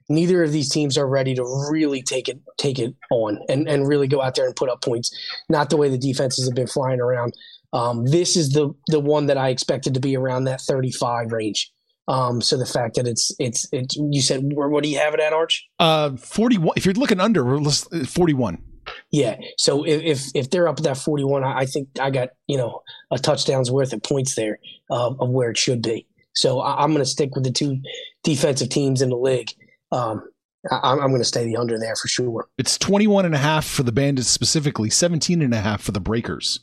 Neither 0.08 0.42
of 0.42 0.52
these 0.52 0.68
teams 0.68 0.98
are 0.98 1.08
ready 1.08 1.34
to 1.34 1.68
really 1.70 2.02
take 2.02 2.28
it 2.28 2.40
take 2.58 2.78
it 2.78 2.94
on 3.10 3.40
and, 3.48 3.68
and 3.68 3.88
really 3.88 4.06
go 4.06 4.20
out 4.20 4.34
there 4.34 4.46
and 4.46 4.54
put 4.54 4.68
up 4.68 4.82
points. 4.82 5.10
Not 5.48 5.70
the 5.70 5.76
way 5.76 5.88
the 5.88 5.98
defenses 5.98 6.46
have 6.46 6.54
been 6.54 6.66
flying 6.66 7.00
around. 7.00 7.32
Um, 7.72 8.04
this 8.04 8.36
is 8.36 8.50
the 8.50 8.70
the 8.88 9.00
one 9.00 9.26
that 9.26 9.38
I 9.38 9.48
expected 9.48 9.94
to 9.94 10.00
be 10.00 10.16
around 10.16 10.44
that 10.44 10.60
35 10.60 11.32
range. 11.32 11.70
Um, 12.06 12.42
so 12.42 12.56
the 12.56 12.66
fact 12.66 12.96
that 12.96 13.06
it's 13.06 13.34
it's 13.38 13.66
it's 13.72 13.96
you 13.96 14.20
said 14.20 14.42
what 14.44 14.82
do 14.82 14.90
you 14.90 14.98
have 14.98 15.14
it 15.14 15.20
at 15.20 15.32
Arch? 15.32 15.66
Uh, 15.78 16.16
41. 16.16 16.74
If 16.76 16.84
you're 16.84 16.94
looking 16.94 17.20
under, 17.20 17.44
41. 17.44 18.62
Yeah. 19.10 19.36
So 19.56 19.84
if 19.84 20.02
if, 20.02 20.26
if 20.34 20.50
they're 20.50 20.68
up 20.68 20.78
at 20.78 20.84
that 20.84 20.98
41, 20.98 21.42
I, 21.44 21.60
I 21.60 21.66
think 21.66 21.88
I 22.00 22.10
got 22.10 22.30
you 22.46 22.58
know 22.58 22.82
a 23.10 23.18
touchdown's 23.18 23.70
worth 23.70 23.92
of 23.92 24.02
points 24.02 24.34
there 24.34 24.58
uh, 24.90 25.14
of 25.18 25.30
where 25.30 25.50
it 25.50 25.58
should 25.58 25.82
be. 25.82 26.06
So 26.34 26.60
I, 26.60 26.82
I'm 26.82 26.90
going 26.90 27.04
to 27.04 27.10
stick 27.10 27.34
with 27.34 27.44
the 27.44 27.52
two 27.52 27.80
defensive 28.22 28.68
teams 28.68 29.00
in 29.00 29.10
the 29.10 29.16
league. 29.16 29.50
Um, 29.92 30.22
I, 30.70 30.92
I'm 30.92 31.08
going 31.10 31.18
to 31.18 31.24
stay 31.24 31.44
the 31.44 31.56
under 31.56 31.78
there 31.78 31.94
for 31.96 32.08
sure. 32.08 32.48
It's 32.58 32.78
21 32.78 33.26
and 33.26 33.34
a 33.34 33.38
half 33.38 33.66
for 33.66 33.82
the 33.82 33.92
Bandits 33.92 34.28
specifically, 34.28 34.90
17 34.90 35.42
and 35.42 35.52
a 35.54 35.60
half 35.60 35.82
for 35.82 35.92
the 35.92 36.00
Breakers. 36.00 36.60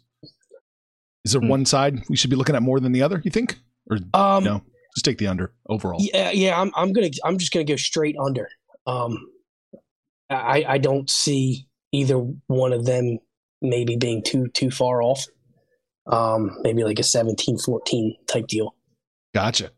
Is 1.24 1.34
there 1.34 1.42
Hmm. 1.42 1.48
one 1.50 1.66
side 1.66 2.04
we 2.10 2.16
should 2.16 2.30
be 2.32 2.36
looking 2.36 2.56
at 2.56 2.64
more 2.64 2.80
than 2.80 2.92
the 2.94 3.04
other, 3.04 3.22
you 3.24 3.30
think? 3.32 3.60
Or 3.90 3.98
Um, 4.14 4.44
no? 4.44 4.64
Just 4.96 5.06
take 5.06 5.20
the 5.20 5.28
under 5.28 5.54
overall. 5.70 6.00
Yeah, 6.02 6.32
yeah. 6.32 6.60
I'm 6.60 6.72
I'm 6.76 6.92
gonna 6.92 7.12
I'm 7.24 7.38
just 7.38 7.54
gonna 7.54 7.64
go 7.64 7.78
straight 7.78 8.16
under. 8.20 8.50
Um, 8.88 9.18
I 10.30 10.66
I 10.68 10.78
don't 10.80 11.10
see 11.10 11.68
either 11.94 12.18
one 12.48 12.74
of 12.74 12.86
them 12.86 13.20
maybe 13.62 13.96
being 13.96 14.22
too 14.24 14.48
too 14.50 14.70
far 14.70 15.02
off. 15.02 15.26
Um, 16.08 16.58
maybe 16.62 16.84
like 16.84 17.00
a 17.00 17.04
17-14 17.04 18.16
type 18.28 18.48
deal. 18.48 18.76
Gotcha. 19.34 19.70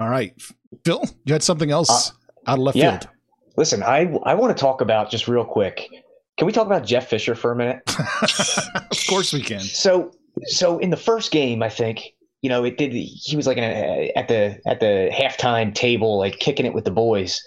All 0.00 0.08
right. 0.08 0.34
Phil, 0.84 1.04
you 1.24 1.34
had 1.34 1.42
something 1.42 1.70
else 1.70 2.10
out 2.46 2.58
of 2.58 2.64
left 2.64 2.76
yeah. 2.76 2.98
field. 2.98 3.12
Listen, 3.56 3.82
I 3.82 4.12
I 4.24 4.34
want 4.34 4.56
to 4.56 4.60
talk 4.60 4.80
about 4.80 5.10
just 5.10 5.28
real 5.28 5.44
quick. 5.44 5.88
Can 6.38 6.46
we 6.46 6.52
talk 6.52 6.66
about 6.66 6.84
Jeff 6.84 7.08
Fisher 7.08 7.34
for 7.34 7.52
a 7.52 7.56
minute? 7.56 7.82
of 8.90 9.06
course 9.08 9.32
we 9.32 9.42
can. 9.42 9.60
So 9.60 10.12
so 10.44 10.78
in 10.78 10.90
the 10.90 10.96
first 10.96 11.30
game, 11.30 11.62
I 11.62 11.68
think 11.68 12.14
you 12.40 12.48
know 12.48 12.64
it 12.64 12.78
did. 12.78 12.92
He 12.92 13.36
was 13.36 13.46
like 13.46 13.58
in 13.58 13.64
a, 13.64 14.12
at 14.16 14.28
the 14.28 14.58
at 14.66 14.80
the 14.80 15.10
halftime 15.12 15.74
table, 15.74 16.18
like 16.18 16.38
kicking 16.38 16.66
it 16.66 16.74
with 16.74 16.84
the 16.84 16.90
boys, 16.90 17.42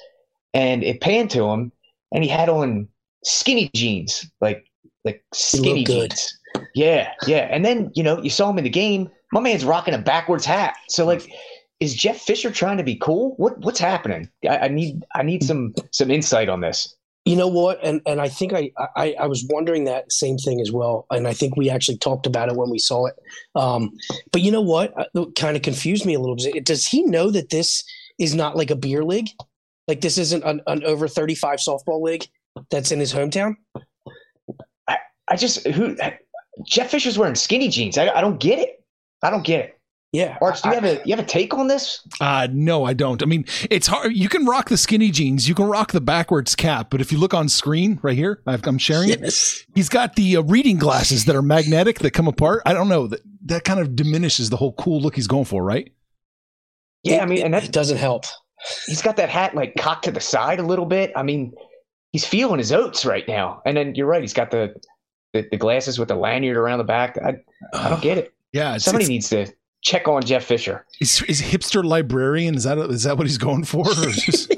and 0.54 0.84
it 0.84 1.02
panned 1.02 1.32
to 1.32 1.46
him, 1.50 1.72
and 2.12 2.24
he 2.24 2.30
had 2.30 2.50
on 2.50 2.88
skinny 3.24 3.70
jeans, 3.74 4.30
like 4.42 4.66
like 5.04 5.24
skinny 5.34 5.84
jeans. 5.84 6.38
Yeah, 6.76 7.12
yeah. 7.26 7.48
And 7.52 7.66
then 7.66 7.92
you 7.96 8.04
know 8.04 8.22
you 8.22 8.30
saw 8.30 8.50
him 8.50 8.58
in 8.58 8.64
the 8.64 8.70
game. 8.70 9.10
My 9.32 9.42
man's 9.42 9.66
rocking 9.66 9.94
a 9.94 9.98
backwards 9.98 10.46
hat. 10.46 10.78
So 10.88 11.06
like, 11.06 11.30
is 11.80 11.94
Jeff 11.94 12.22
Fisher 12.22 12.52
trying 12.52 12.78
to 12.78 12.84
be 12.84 12.96
cool? 12.96 13.36
What 13.38 13.60
what's 13.60 13.80
happening? 13.80 14.30
I, 14.48 14.58
I 14.58 14.68
need 14.68 15.04
I 15.14 15.24
need 15.24 15.44
some 15.44 15.74
some 15.92 16.12
insight 16.12 16.50
on 16.50 16.62
this. 16.62 16.96
You 17.26 17.36
know 17.36 17.48
what? 17.48 17.80
And 17.84 18.02
and 18.06 18.22
I 18.22 18.30
think 18.30 18.54
I, 18.54 18.72
I 18.96 19.16
I 19.20 19.26
was 19.28 19.46
wondering 19.50 19.86
that 19.86 20.12
same 20.12 20.38
thing 20.38 20.62
as 20.62 20.72
well. 20.72 21.06
And 21.12 21.28
I 21.28 21.34
think 21.34 21.58
we 21.58 21.70
actually 21.70 21.98
talked 21.98 22.28
about 22.28 22.50
it 22.50 22.56
when 22.56 22.70
we 22.70 22.80
saw 22.80 23.08
it. 23.08 23.16
Um, 23.56 23.92
but 24.32 24.42
you 24.42 24.52
know 24.52 24.62
what? 24.62 24.94
It 25.14 25.36
kind 25.36 25.58
of 25.58 25.64
confused 25.64 26.06
me 26.06 26.14
a 26.14 26.20
little 26.20 26.36
bit. 26.36 26.64
Does 26.64 26.86
he 26.86 27.04
know 27.04 27.32
that 27.32 27.50
this 27.50 27.84
is 28.20 28.36
not 28.36 28.56
like 28.56 28.72
a 28.72 28.76
beer 28.76 29.04
league? 29.04 29.30
Like 29.88 30.02
this 30.02 30.18
isn't 30.18 30.44
an, 30.44 30.62
an 30.68 30.84
over 30.84 31.08
35 31.08 31.60
softball 31.60 32.02
league 32.02 32.26
that's 32.72 32.92
in 32.92 33.00
his 33.00 33.14
hometown. 33.14 33.56
I, 34.88 34.98
I 35.28 35.36
just 35.36 35.68
who 35.68 35.98
Jeff 36.66 36.90
Fisher's 36.92 37.18
wearing 37.18 37.36
skinny 37.36 37.68
jeans. 37.68 37.98
I, 37.98 38.10
I 38.10 38.22
don't 38.22 38.40
get 38.40 38.60
it. 38.60 38.84
I 39.22 39.30
don't 39.30 39.44
get 39.44 39.60
it. 39.60 39.80
Yeah. 40.16 40.38
Arch, 40.42 40.62
do 40.62 40.70
you 40.70 40.74
I- 40.74 40.76
have 40.76 40.86
a 40.86 41.02
you 41.06 41.16
have 41.16 41.24
a 41.24 41.28
take 41.28 41.54
on 41.54 41.68
this? 41.68 42.02
Uh, 42.22 42.48
no, 42.52 42.86
I 42.86 42.94
don't. 42.94 43.22
I 43.22 43.26
mean, 43.26 43.46
it's 43.70 43.88
hard. 43.88 44.14
You 44.14 44.30
can 44.30 44.46
rock 44.46 44.70
the 44.70 44.78
skinny 44.78 45.12
jeans, 45.12 45.48
you 45.50 45.56
can 45.56 45.66
rock 45.66 45.92
the 45.92 46.02
backwards 46.02 46.56
cap, 46.56 46.88
but 46.90 47.02
if 47.02 47.12
you 47.12 47.18
look 47.18 47.34
on 47.34 47.50
screen 47.50 48.00
right 48.02 48.16
here, 48.16 48.42
I've, 48.48 48.66
I'm 48.66 48.78
sharing 48.78 49.10
it. 49.10 49.20
Yes. 49.22 49.64
He's 49.76 49.90
got 49.90 50.16
the 50.16 50.38
uh, 50.38 50.42
reading 50.44 50.78
glasses 50.78 51.26
that 51.26 51.36
are 51.36 51.42
magnetic 51.42 52.00
that 52.00 52.12
come 52.12 52.28
apart. 52.28 52.62
I 52.66 52.74
don't 52.74 52.88
know 52.90 53.08
that 53.08 53.20
that 53.46 53.64
kind 53.66 53.80
of 53.80 53.96
diminishes 53.96 54.50
the 54.50 54.58
whole 54.58 54.74
cool 54.74 55.02
look 55.02 55.16
he's 55.16 55.28
going 55.28 55.46
for, 55.46 55.64
right? 55.64 55.92
Yeah, 57.04 57.22
I 57.22 57.26
mean, 57.26 57.44
and 57.44 57.54
it 57.54 57.62
that 57.64 57.72
doesn't 57.72 57.98
help. 57.98 58.26
he's 58.88 59.02
got 59.02 59.18
that 59.18 59.30
hat 59.30 59.54
like 59.54 59.76
cocked 59.78 60.06
to 60.06 60.12
the 60.12 60.22
side 60.22 60.60
a 60.60 60.64
little 60.64 60.86
bit. 60.86 61.12
I 61.16 61.24
mean, 61.24 61.54
he's 62.12 62.26
feeling 62.26 62.58
his 62.58 62.72
oats 62.72 63.06
right 63.06 63.28
now. 63.28 63.62
And 63.66 63.78
then 63.78 63.94
you're 63.96 64.08
right, 64.08 64.22
he's 64.22 64.34
got 64.34 64.50
the 64.52 64.74
the, 65.34 65.46
the 65.52 65.58
glasses 65.58 66.00
with 66.00 66.08
the 66.08 66.16
lanyard 66.16 66.56
around 66.58 66.78
the 66.78 66.86
back. 66.86 67.18
I, 67.18 67.36
I 67.74 67.90
don't 67.90 68.02
get 68.02 68.18
it. 68.18 68.32
Yeah, 68.54 68.76
it's, 68.76 68.86
Somebody 68.86 69.04
it's, 69.04 69.10
needs 69.10 69.30
to 69.30 69.48
check 69.86 70.08
on 70.08 70.24
Jeff 70.24 70.44
Fisher. 70.46 70.86
is, 71.00 71.22
is 71.30 71.42
hipster 71.42 71.84
librarian. 71.86 72.56
Is 72.56 72.64
that 72.64 72.78
is 72.78 73.04
that 73.04 73.18
what 73.18 73.28
he's 73.28 73.38
going 73.38 73.64
for? 73.64 73.88
Or 73.88 73.94
just, 74.12 74.54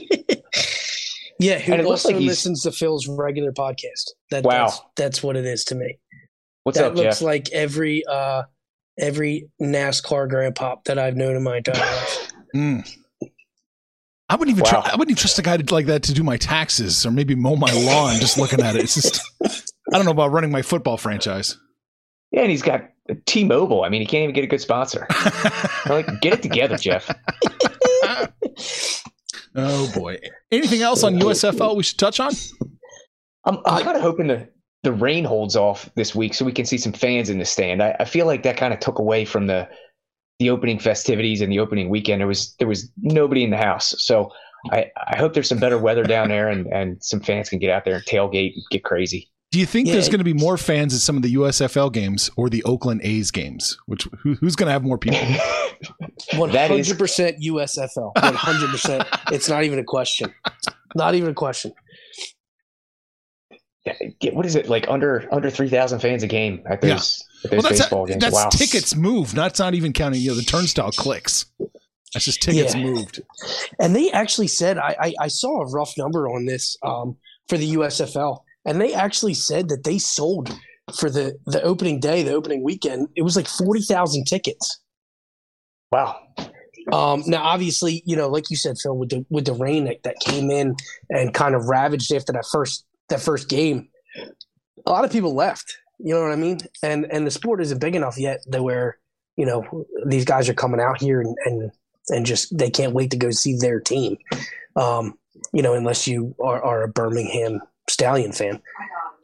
Yeah, 1.40 1.60
who 1.60 1.74
And 1.74 1.82
it 1.82 1.86
looks 1.86 2.06
also 2.06 2.10
like 2.10 2.18
he's- 2.22 2.30
listens 2.30 2.63
to 2.63 2.72
Phil's 2.72 3.08
regular 3.08 3.52
podcast. 3.52 4.12
That, 4.32 4.44
Wow. 4.44 4.66
that's, 4.66 4.82
that's 4.96 5.24
what 5.24 5.36
it 5.36 5.46
is 5.46 5.63
to 5.66 5.76
me. 5.76 6.00
What's 6.63 6.78
that 6.80 6.88
up, 6.88 6.96
looks 6.96 7.18
Jeff? 7.20 7.22
like 7.22 7.50
every 7.52 8.04
uh 8.06 8.44
every 9.00 9.48
NASCAR 9.62 10.28
grandpop 10.30 10.84
that 10.86 10.98
I've 10.98 11.16
known 11.16 11.36
in 11.36 11.44
my 11.44 11.58
entire 11.58 11.76
life. 11.80 12.32
Mm. 12.56 12.90
I 14.30 14.36
wouldn't 14.36 14.58
even 14.58 14.63
Wow. 14.63 14.82
try, 14.82 14.92
I 14.92 14.96
wouldn't 14.96 15.12
even 15.12 15.16
trust 15.20 15.38
a 15.38 15.42
guy 15.42 15.58
to- 15.58 15.74
like 15.74 15.86
that 15.88 16.02
to 16.04 16.13
do 16.13 16.24
my 16.24 16.38
taxes 16.38 17.06
or 17.06 17.12
maybe 17.12 17.36
mow 17.36 17.56
my 17.58 17.72
lawn. 17.74 18.20
just 18.22 18.38
looking 18.38 18.62
at 18.62 18.76
it, 18.78 18.84
it's 18.84 18.96
just 18.96 19.22
I 19.44 19.98
don't 19.98 20.06
know 20.06 20.12
about 20.12 20.32
running 20.32 20.50
my 20.52 20.62
football 20.62 20.98
franchise. 20.98 21.58
yeah, 22.32 22.42
and 22.42 22.50
he's 22.50 22.62
got 22.62 22.90
T-Mobile. 23.26 23.84
I 23.84 23.89
mean, 23.89 24.02
he 24.02 24.08
can't 24.08 24.24
even 24.24 24.36
get 24.36 24.43
a 24.43 24.48
good 24.48 24.62
sponsor. 24.62 25.08
Like, 25.86 26.20
get 26.20 26.34
it 26.34 26.41
together, 26.41 26.76
Jeff. 26.76 27.10
oh 29.56 29.91
boy! 29.96 30.17
Anything 30.52 30.82
else 30.82 31.02
on 31.02 31.15
USFL 31.15 31.78
we 31.78 31.84
should 31.84 31.98
touch 31.98 32.20
on? 32.20 32.34
Um, 33.46 33.60
I'm, 33.65 33.78
I'm 33.78 33.84
kind 33.86 33.96
of 33.96 34.04
hoping 34.04 34.28
the 34.28 34.50
the 34.84 34.91
rain 34.91 35.24
holds 35.24 35.56
off 35.56 35.89
this 35.96 36.13
week 36.13 36.34
so 36.34 36.43
we 36.43 36.52
can 36.52 36.65
see 36.65 36.78
some 36.78 36.91
fans 36.91 37.30
in 37.30 37.39
the 37.39 37.46
stand. 37.46 37.82
I, 37.82 37.96
I 38.02 38.06
feel 38.06 38.26
like 38.26 38.43
that 38.43 38.58
kind 38.58 38.74
of 38.74 38.82
took 38.82 39.00
away 39.00 39.24
from 39.24 39.48
the 39.48 39.70
the 40.39 40.50
opening 40.50 40.78
festivities 40.78 41.41
and 41.41 41.52
the 41.52 41.60
opening 41.60 41.89
weekend. 41.89 42.20
There 42.20 42.28
was 42.28 42.54
there 42.60 42.67
was 42.67 42.91
nobody 42.98 43.43
in 43.43 43.50
the 43.50 43.58
house, 43.58 43.96
so 43.98 44.30
I, 44.72 44.91
I 45.08 45.15
hope 45.15 45.34
there's 45.34 45.50
some 45.50 45.60
better 45.60 45.78
weather 45.78 46.04
down 46.04 46.30
there 46.30 46.50
and 46.50 46.67
and 46.67 47.02
some 47.02 47.22
fans 47.22 47.50
can 47.50 47.60
get 47.60 47.70
out 47.70 47.86
there 47.86 47.96
and 47.96 48.06
tailgate 48.06 48.54
and 48.56 48.63
get 48.72 48.84
crazy. 48.84 49.30
Do 49.58 49.62
you 49.62 49.65
think 49.65 49.88
Yeah. 49.88 49.93
there's 49.93 50.08
going 50.08 50.20
to 50.20 50.24
be 50.24 50.34
more 50.36 50.56
fans 50.56 50.93
at 50.93 51.00
some 51.00 51.17
of 51.17 51.24
the 51.24 51.34
USFL 51.34 51.91
games 51.91 52.30
or 52.36 52.48
the 52.48 52.63
Oakland 52.65 53.02
A's 53.04 53.32
games? 53.32 53.76
Which 53.88 54.08
who, 54.22 54.36
who's 54.36 54.56
going 54.56 54.67
to 54.67 54.72
have 54.72 54.84
more 54.84 55.00
people? 55.00 55.17
One 56.36 56.52
That 56.52 56.70
is- 56.70 56.86
hundred 56.88 57.00
percent 57.00 57.38
USFL. 57.41 58.12
One 58.22 58.36
hundred 58.36 58.70
percent. 58.70 59.08
It's 59.32 59.50
not 59.50 59.63
even 59.63 59.80
a 59.80 59.84
question. 59.84 60.32
Not 60.96 61.15
even 61.15 61.32
a 61.32 61.34
question. 61.34 61.74
What 64.32 64.46
is 64.46 64.54
it 64.56 64.70
like 64.70 64.88
under 64.89 65.28
under 65.32 65.50
three 65.50 65.70
thousand 65.70 66.02
fans 66.02 66.22
a 66.22 66.28
game 66.28 66.62
at 66.70 66.84
Yeah. 66.84 66.93
those 66.93 67.24
at 67.43 67.50
those 67.50 67.58
Well, 67.58 67.62
that's 67.63 67.80
baseball 67.82 68.06
games? 68.06 68.22
that's 68.22 68.36
wow, 68.36 68.50
tickets 68.50 68.96
moved. 68.96 69.36
That's 69.36 69.58
not 69.58 69.74
even 69.74 69.91
counting 69.91 70.22
you 70.22 70.30
know 70.30 70.36
the 70.36 70.43
turnstile 70.43 70.91
clicks. 70.91 71.46
That's 72.13 72.26
just 72.26 72.43
tickets 72.43 72.76
Yeah. 72.76 72.84
moved. 72.84 73.24
And 73.80 73.96
they 73.96 74.12
actually 74.12 74.50
said 74.50 74.78
I, 74.78 74.96
I, 75.02 75.13
I 75.22 75.28
saw 75.30 75.62
a 75.62 75.72
rough 75.72 75.98
number 75.98 76.30
on 76.30 76.46
this 76.46 76.78
um, 76.84 77.17
for 77.50 77.58
the 77.58 77.74
USFL, 77.74 78.41
and 78.67 78.80
they 78.80 78.93
actually 78.93 79.34
said 79.34 79.69
that 79.69 79.86
they 79.86 79.97
sold 79.97 80.56
for 80.95 81.10
the 81.10 81.36
the 81.45 81.62
opening 81.63 81.99
day, 81.99 82.21
the 82.21 82.34
opening 82.34 82.63
weekend. 82.63 83.08
It 83.15 83.23
was 83.23 83.36
like 83.36 83.47
forty 83.47 83.82
thousand 83.82 84.25
tickets. 84.25 84.80
wow. 85.91 86.19
Um, 86.93 87.23
now, 87.27 87.43
obviously, 87.43 88.01
you 88.06 88.15
know, 88.15 88.30
like 88.30 88.49
you 88.49 88.56
said, 88.56 88.77
Phil, 88.77 88.95
with 88.95 89.10
the 89.10 89.25
with 89.30 89.45
the 89.45 89.53
rain 89.53 89.86
that, 89.86 90.03
that 90.03 90.19
came 90.19 90.51
in 90.51 90.75
and 91.10 91.34
kind 91.34 91.56
of 91.56 91.65
ravaged 91.65 92.13
after 92.13 92.32
that 92.34 92.45
first 92.49 92.86
that 93.10 93.19
first 93.19 93.49
game, 93.49 93.89
a 94.86 94.91
lot 94.91 95.03
of 95.03 95.12
people 95.12 95.34
left. 95.34 95.77
You 95.99 96.13
know 96.13 96.21
what 96.21 96.32
I 96.32 96.36
mean? 96.36 96.60
And 96.84 97.06
and 97.12 97.25
the 97.25 97.32
sport 97.32 97.62
isn't 97.62 97.82
big 97.82 97.95
enough 97.95 98.17
yet 98.17 98.39
that 98.47 98.63
where 98.63 98.99
you 99.36 99.45
know 99.45 99.86
these 100.06 100.25
guys 100.25 100.47
are 100.47 100.53
coming 100.53 100.80
out 100.80 101.01
here 101.01 101.19
and 101.19 101.36
and 101.45 101.71
and 102.10 102.25
just 102.25 102.58
they 102.58 102.69
can't 102.69 102.93
wait 102.93 103.12
to 103.12 103.17
go 103.17 103.32
see 103.32 103.58
their 103.58 103.80
team. 103.80 104.17
Um, 104.77 105.17
you 105.51 105.62
know, 105.62 105.73
unless 105.73 106.08
you 106.08 106.36
are, 106.41 106.63
are 106.63 106.84
a 106.84 106.88
Birmingham 106.88 107.62
Stallion 107.89 108.32
fan. 108.32 108.62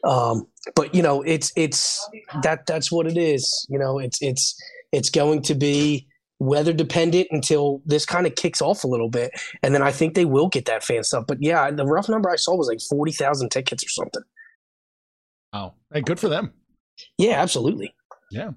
Um, 0.03 0.47
but 0.75 0.93
you 0.93 1.01
know, 1.01 1.21
it's 1.21 1.51
it's 1.55 2.07
that 2.43 2.65
that's 2.65 2.91
what 2.91 3.07
it 3.07 3.17
is. 3.17 3.65
You 3.69 3.79
know, 3.79 3.99
it's 3.99 4.21
it's 4.21 4.55
it's 4.91 5.09
going 5.09 5.41
to 5.43 5.55
be 5.55 6.07
weather 6.39 6.73
dependent 6.73 7.27
until 7.31 7.81
this 7.85 8.05
kind 8.05 8.27
of 8.27 8.35
kicks 8.35 8.61
off 8.61 8.83
a 8.83 8.87
little 8.87 9.09
bit, 9.09 9.31
and 9.61 9.73
then 9.73 9.81
I 9.81 9.91
think 9.91 10.13
they 10.13 10.25
will 10.25 10.49
get 10.49 10.65
that 10.65 10.83
fan 10.83 11.03
stuff. 11.03 11.25
But 11.27 11.37
yeah, 11.41 11.71
the 11.71 11.85
rough 11.85 12.09
number 12.09 12.29
I 12.29 12.35
saw 12.35 12.55
was 12.55 12.67
like 12.67 12.81
forty 12.89 13.11
thousand 13.11 13.49
tickets 13.49 13.83
or 13.83 13.89
something. 13.89 14.23
Oh, 15.53 15.73
hey, 15.93 16.01
good 16.01 16.19
for 16.19 16.29
them. 16.29 16.53
Yeah, 17.17 17.41
absolutely. 17.41 17.93
Yeah. 18.31 18.51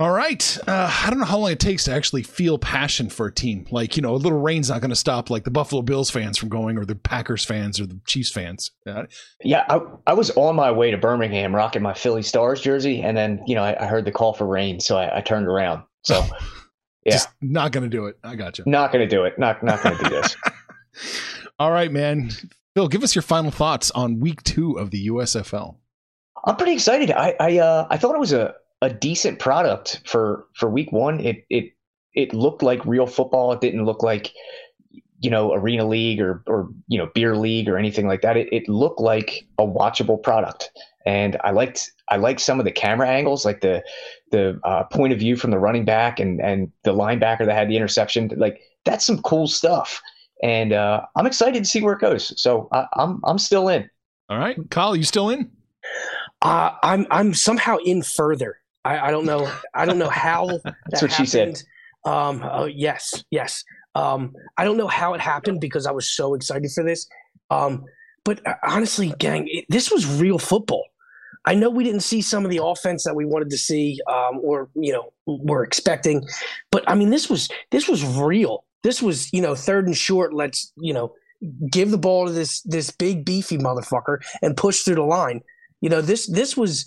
All 0.00 0.12
right. 0.12 0.58
Uh, 0.66 0.88
I 1.04 1.10
don't 1.10 1.18
know 1.18 1.24
how 1.24 1.38
long 1.38 1.50
it 1.50 1.58
takes 1.58 1.84
to 1.84 1.92
actually 1.92 2.22
feel 2.22 2.56
passion 2.56 3.08
for 3.10 3.26
a 3.26 3.34
team. 3.34 3.66
Like, 3.72 3.96
you 3.96 4.02
know, 4.02 4.14
a 4.14 4.16
little 4.16 4.38
rain's 4.40 4.70
not 4.70 4.80
going 4.80 4.90
to 4.90 4.96
stop 4.96 5.28
like 5.28 5.42
the 5.42 5.50
Buffalo 5.50 5.82
Bills 5.82 6.08
fans 6.08 6.38
from 6.38 6.50
going 6.50 6.78
or 6.78 6.84
the 6.84 6.94
Packers 6.94 7.44
fans 7.44 7.80
or 7.80 7.86
the 7.86 8.00
Chiefs 8.06 8.30
fans. 8.30 8.70
Uh, 8.86 9.04
Yeah, 9.42 9.64
I, 9.68 9.80
I 10.06 10.12
was 10.12 10.30
on 10.36 10.54
my 10.54 10.70
way 10.70 10.92
to 10.92 10.98
Birmingham 10.98 11.52
rocking 11.52 11.82
my 11.82 11.94
Philly 11.94 12.22
Stars 12.22 12.60
jersey, 12.60 13.02
and 13.02 13.16
then 13.16 13.42
you 13.46 13.56
know 13.56 13.64
I, 13.64 13.82
I 13.82 13.86
heard 13.86 14.04
the 14.04 14.12
call 14.12 14.34
for 14.34 14.46
rain, 14.46 14.78
so 14.78 14.96
I, 14.96 15.18
I 15.18 15.20
turned 15.20 15.48
around. 15.48 15.82
So 16.02 16.24
Yeah. 17.04 17.14
Just 17.14 17.28
not 17.40 17.72
going 17.72 17.84
to 17.84 17.88
do 17.90 18.06
it. 18.06 18.18
I 18.22 18.36
got 18.36 18.58
you. 18.58 18.64
not 18.66 18.92
going 18.92 19.08
to 19.08 19.16
do 19.16 19.24
it. 19.24 19.38
Not 19.38 19.62
not 19.62 19.82
going 19.82 19.96
to 19.96 20.04
do 20.04 20.10
this. 20.10 20.36
All 21.58 21.72
right, 21.72 21.90
man. 21.90 22.30
Phil, 22.74 22.88
give 22.88 23.02
us 23.02 23.14
your 23.14 23.22
final 23.22 23.50
thoughts 23.50 23.90
on 23.92 24.20
week 24.20 24.42
two 24.42 24.74
of 24.78 24.90
the 24.90 25.08
USFL. 25.08 25.76
I'm 26.44 26.56
pretty 26.56 26.74
excited. 26.74 27.10
I 27.10 27.34
I 27.40 27.58
uh, 27.58 27.86
I 27.90 27.96
thought 27.96 28.14
it 28.14 28.20
was 28.20 28.32
a, 28.32 28.54
a 28.82 28.90
decent 28.90 29.38
product 29.38 30.00
for 30.04 30.46
for 30.54 30.68
week 30.68 30.92
one. 30.92 31.20
It 31.20 31.44
it 31.50 31.72
it 32.14 32.32
looked 32.34 32.62
like 32.62 32.84
real 32.84 33.06
football. 33.06 33.52
It 33.52 33.60
didn't 33.60 33.84
look 33.84 34.02
like 34.02 34.32
you 35.20 35.30
know 35.30 35.52
arena 35.52 35.86
league 35.86 36.20
or 36.20 36.42
or 36.46 36.68
you 36.86 36.98
know 36.98 37.08
beer 37.14 37.36
league 37.36 37.68
or 37.68 37.76
anything 37.76 38.06
like 38.06 38.22
that. 38.22 38.36
It, 38.36 38.48
it 38.52 38.68
looked 38.68 39.00
like 39.00 39.46
a 39.58 39.66
watchable 39.66 40.22
product, 40.22 40.70
and 41.06 41.36
I 41.42 41.50
liked 41.50 41.90
I 42.10 42.16
liked 42.16 42.40
some 42.40 42.58
of 42.58 42.64
the 42.64 42.72
camera 42.72 43.08
angles, 43.08 43.44
like 43.44 43.60
the 43.60 43.82
the 44.30 44.60
uh, 44.64 44.84
point 44.84 45.12
of 45.12 45.18
view 45.18 45.36
from 45.36 45.50
the 45.50 45.58
running 45.58 45.84
back 45.84 46.20
and 46.20 46.40
and 46.40 46.70
the 46.84 46.92
linebacker 46.92 47.46
that 47.46 47.54
had 47.54 47.68
the 47.68 47.76
interception. 47.76 48.30
Like 48.36 48.60
that's 48.84 49.04
some 49.04 49.20
cool 49.22 49.48
stuff, 49.48 50.00
and 50.42 50.72
uh, 50.72 51.02
I'm 51.16 51.26
excited 51.26 51.64
to 51.64 51.68
see 51.68 51.82
where 51.82 51.94
it 51.94 52.00
goes. 52.00 52.40
So 52.40 52.68
I, 52.72 52.86
I'm 52.94 53.20
I'm 53.24 53.38
still 53.38 53.68
in. 53.68 53.90
All 54.28 54.38
right. 54.38 54.58
Kyle, 54.70 54.94
you 54.94 55.04
still 55.04 55.30
in? 55.30 55.50
Uh, 56.42 56.70
I'm 56.82 57.06
I'm 57.10 57.34
somehow 57.34 57.78
in 57.84 58.02
further. 58.02 58.60
I, 58.88 59.08
I 59.08 59.10
don't 59.10 59.26
know. 59.26 59.52
I 59.74 59.84
don't 59.84 59.98
know 59.98 60.08
how 60.08 60.46
that 60.64 60.74
That's 60.88 61.02
what 61.02 61.12
she 61.12 61.26
said. 61.26 61.48
happened. 61.48 61.62
Um, 62.06 62.48
oh, 62.50 62.64
yes, 62.64 63.22
yes. 63.30 63.62
Um, 63.94 64.32
I 64.56 64.64
don't 64.64 64.78
know 64.78 64.86
how 64.86 65.14
it 65.14 65.20
happened 65.20 65.60
because 65.60 65.86
I 65.86 65.90
was 65.90 66.08
so 66.10 66.34
excited 66.34 66.70
for 66.70 66.84
this. 66.84 67.06
Um, 67.50 67.84
but 68.24 68.46
uh, 68.46 68.54
honestly, 68.66 69.12
gang, 69.18 69.46
it, 69.48 69.66
this 69.68 69.90
was 69.90 70.06
real 70.06 70.38
football. 70.38 70.84
I 71.44 71.54
know 71.54 71.70
we 71.70 71.84
didn't 71.84 72.00
see 72.00 72.22
some 72.22 72.44
of 72.44 72.50
the 72.50 72.62
offense 72.62 73.04
that 73.04 73.14
we 73.14 73.24
wanted 73.24 73.50
to 73.50 73.58
see, 73.58 73.98
um, 74.10 74.40
or 74.42 74.68
you 74.74 74.92
know, 74.92 75.12
were 75.26 75.64
expecting, 75.64 76.26
but 76.70 76.84
I 76.86 76.94
mean, 76.94 77.10
this 77.10 77.30
was 77.30 77.48
this 77.70 77.88
was 77.88 78.04
real. 78.04 78.64
This 78.82 79.00
was 79.00 79.32
you 79.32 79.40
know, 79.40 79.54
third 79.54 79.86
and 79.86 79.96
short. 79.96 80.34
Let's 80.34 80.72
you 80.76 80.92
know, 80.92 81.14
give 81.70 81.90
the 81.90 81.98
ball 81.98 82.26
to 82.26 82.32
this 82.32 82.60
this 82.62 82.90
big 82.90 83.24
beefy 83.24 83.56
motherfucker 83.56 84.18
and 84.42 84.56
push 84.56 84.82
through 84.82 84.96
the 84.96 85.02
line. 85.02 85.40
You 85.80 85.88
know, 85.88 86.02
this 86.02 86.26
this 86.26 86.56
was 86.56 86.86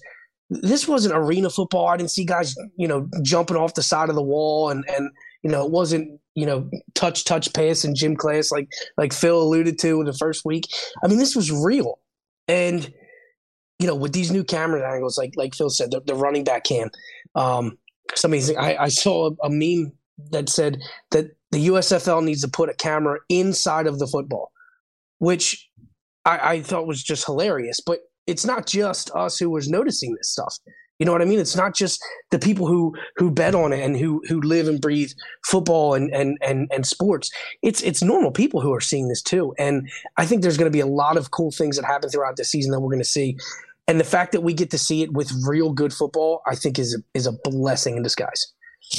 this 0.51 0.87
wasn't 0.87 1.15
arena 1.15 1.49
football. 1.49 1.87
I 1.87 1.95
didn't 1.95 2.11
see 2.11 2.25
guys, 2.25 2.55
you 2.75 2.87
know, 2.87 3.07
jumping 3.23 3.55
off 3.55 3.73
the 3.73 3.83
side 3.83 4.09
of 4.09 4.15
the 4.15 4.21
wall 4.21 4.69
and 4.69 4.83
and 4.89 5.09
you 5.43 5.49
know, 5.49 5.65
it 5.65 5.71
wasn't, 5.71 6.19
you 6.35 6.45
know, 6.45 6.69
touch 6.93 7.23
touch 7.23 7.51
pass 7.53 7.83
in 7.85 7.95
gym 7.95 8.15
class 8.15 8.51
like 8.51 8.67
like 8.97 9.13
Phil 9.13 9.41
alluded 9.41 9.79
to 9.79 10.01
in 10.01 10.05
the 10.05 10.13
first 10.13 10.43
week. 10.43 10.65
I 11.03 11.07
mean, 11.07 11.17
this 11.17 11.35
was 11.35 11.51
real. 11.51 11.99
And 12.47 12.93
you 13.79 13.87
know, 13.87 13.95
with 13.95 14.11
these 14.11 14.29
new 14.29 14.43
camera 14.43 14.87
angles, 14.93 15.17
like 15.17 15.31
like 15.37 15.55
Phil 15.55 15.69
said, 15.69 15.91
the, 15.91 16.01
the 16.01 16.15
running 16.15 16.43
back 16.43 16.65
cam. 16.65 16.89
Um, 17.33 17.77
somebody's 18.13 18.53
I, 18.55 18.75
I 18.75 18.87
saw 18.89 19.29
a, 19.29 19.47
a 19.47 19.49
meme 19.49 19.93
that 20.31 20.49
said 20.49 20.79
that 21.11 21.27
the 21.51 21.67
USFL 21.67 22.23
needs 22.23 22.41
to 22.41 22.49
put 22.49 22.69
a 22.69 22.73
camera 22.73 23.19
inside 23.29 23.87
of 23.87 23.99
the 23.99 24.07
football, 24.07 24.51
which 25.19 25.69
I, 26.25 26.53
I 26.53 26.61
thought 26.61 26.87
was 26.87 27.01
just 27.01 27.25
hilarious. 27.25 27.79
But 27.79 27.99
it's 28.27 28.45
not 28.45 28.65
just 28.65 29.11
us 29.11 29.37
who 29.37 29.49
was 29.49 29.69
noticing 29.69 30.15
this 30.15 30.29
stuff. 30.29 30.57
You 30.99 31.05
know 31.05 31.13
what 31.13 31.23
I 31.23 31.25
mean? 31.25 31.39
It's 31.39 31.55
not 31.55 31.73
just 31.73 31.99
the 32.29 32.37
people 32.37 32.67
who 32.67 32.95
who 33.15 33.31
bet 33.31 33.55
on 33.55 33.73
it 33.73 33.83
and 33.83 33.97
who 33.97 34.21
who 34.27 34.39
live 34.39 34.67
and 34.67 34.79
breathe 34.79 35.11
football 35.45 35.95
and 35.95 36.13
and 36.13 36.37
and, 36.43 36.69
and 36.71 36.85
sports. 36.85 37.31
It's 37.63 37.81
it's 37.81 38.03
normal 38.03 38.29
people 38.31 38.61
who 38.61 38.71
are 38.71 38.81
seeing 38.81 39.07
this 39.07 39.23
too. 39.23 39.55
And 39.57 39.89
I 40.17 40.27
think 40.27 40.43
there's 40.43 40.57
going 40.57 40.71
to 40.71 40.75
be 40.75 40.79
a 40.79 40.85
lot 40.85 41.17
of 41.17 41.31
cool 41.31 41.51
things 41.51 41.75
that 41.77 41.85
happen 41.85 42.09
throughout 42.09 42.35
the 42.37 42.43
season 42.45 42.71
that 42.71 42.81
we're 42.81 42.91
going 42.91 42.99
to 42.99 43.03
see. 43.03 43.35
And 43.87 43.99
the 43.99 44.03
fact 44.05 44.31
that 44.33 44.41
we 44.41 44.53
get 44.53 44.69
to 44.71 44.77
see 44.77 45.01
it 45.01 45.11
with 45.13 45.31
real 45.45 45.73
good 45.73 45.91
football, 45.91 46.43
I 46.45 46.53
think 46.53 46.77
is 46.77 46.93
a, 46.95 46.99
is 47.17 47.25
a 47.25 47.31
blessing 47.31 47.97
in 47.97 48.03
disguise. 48.03 48.53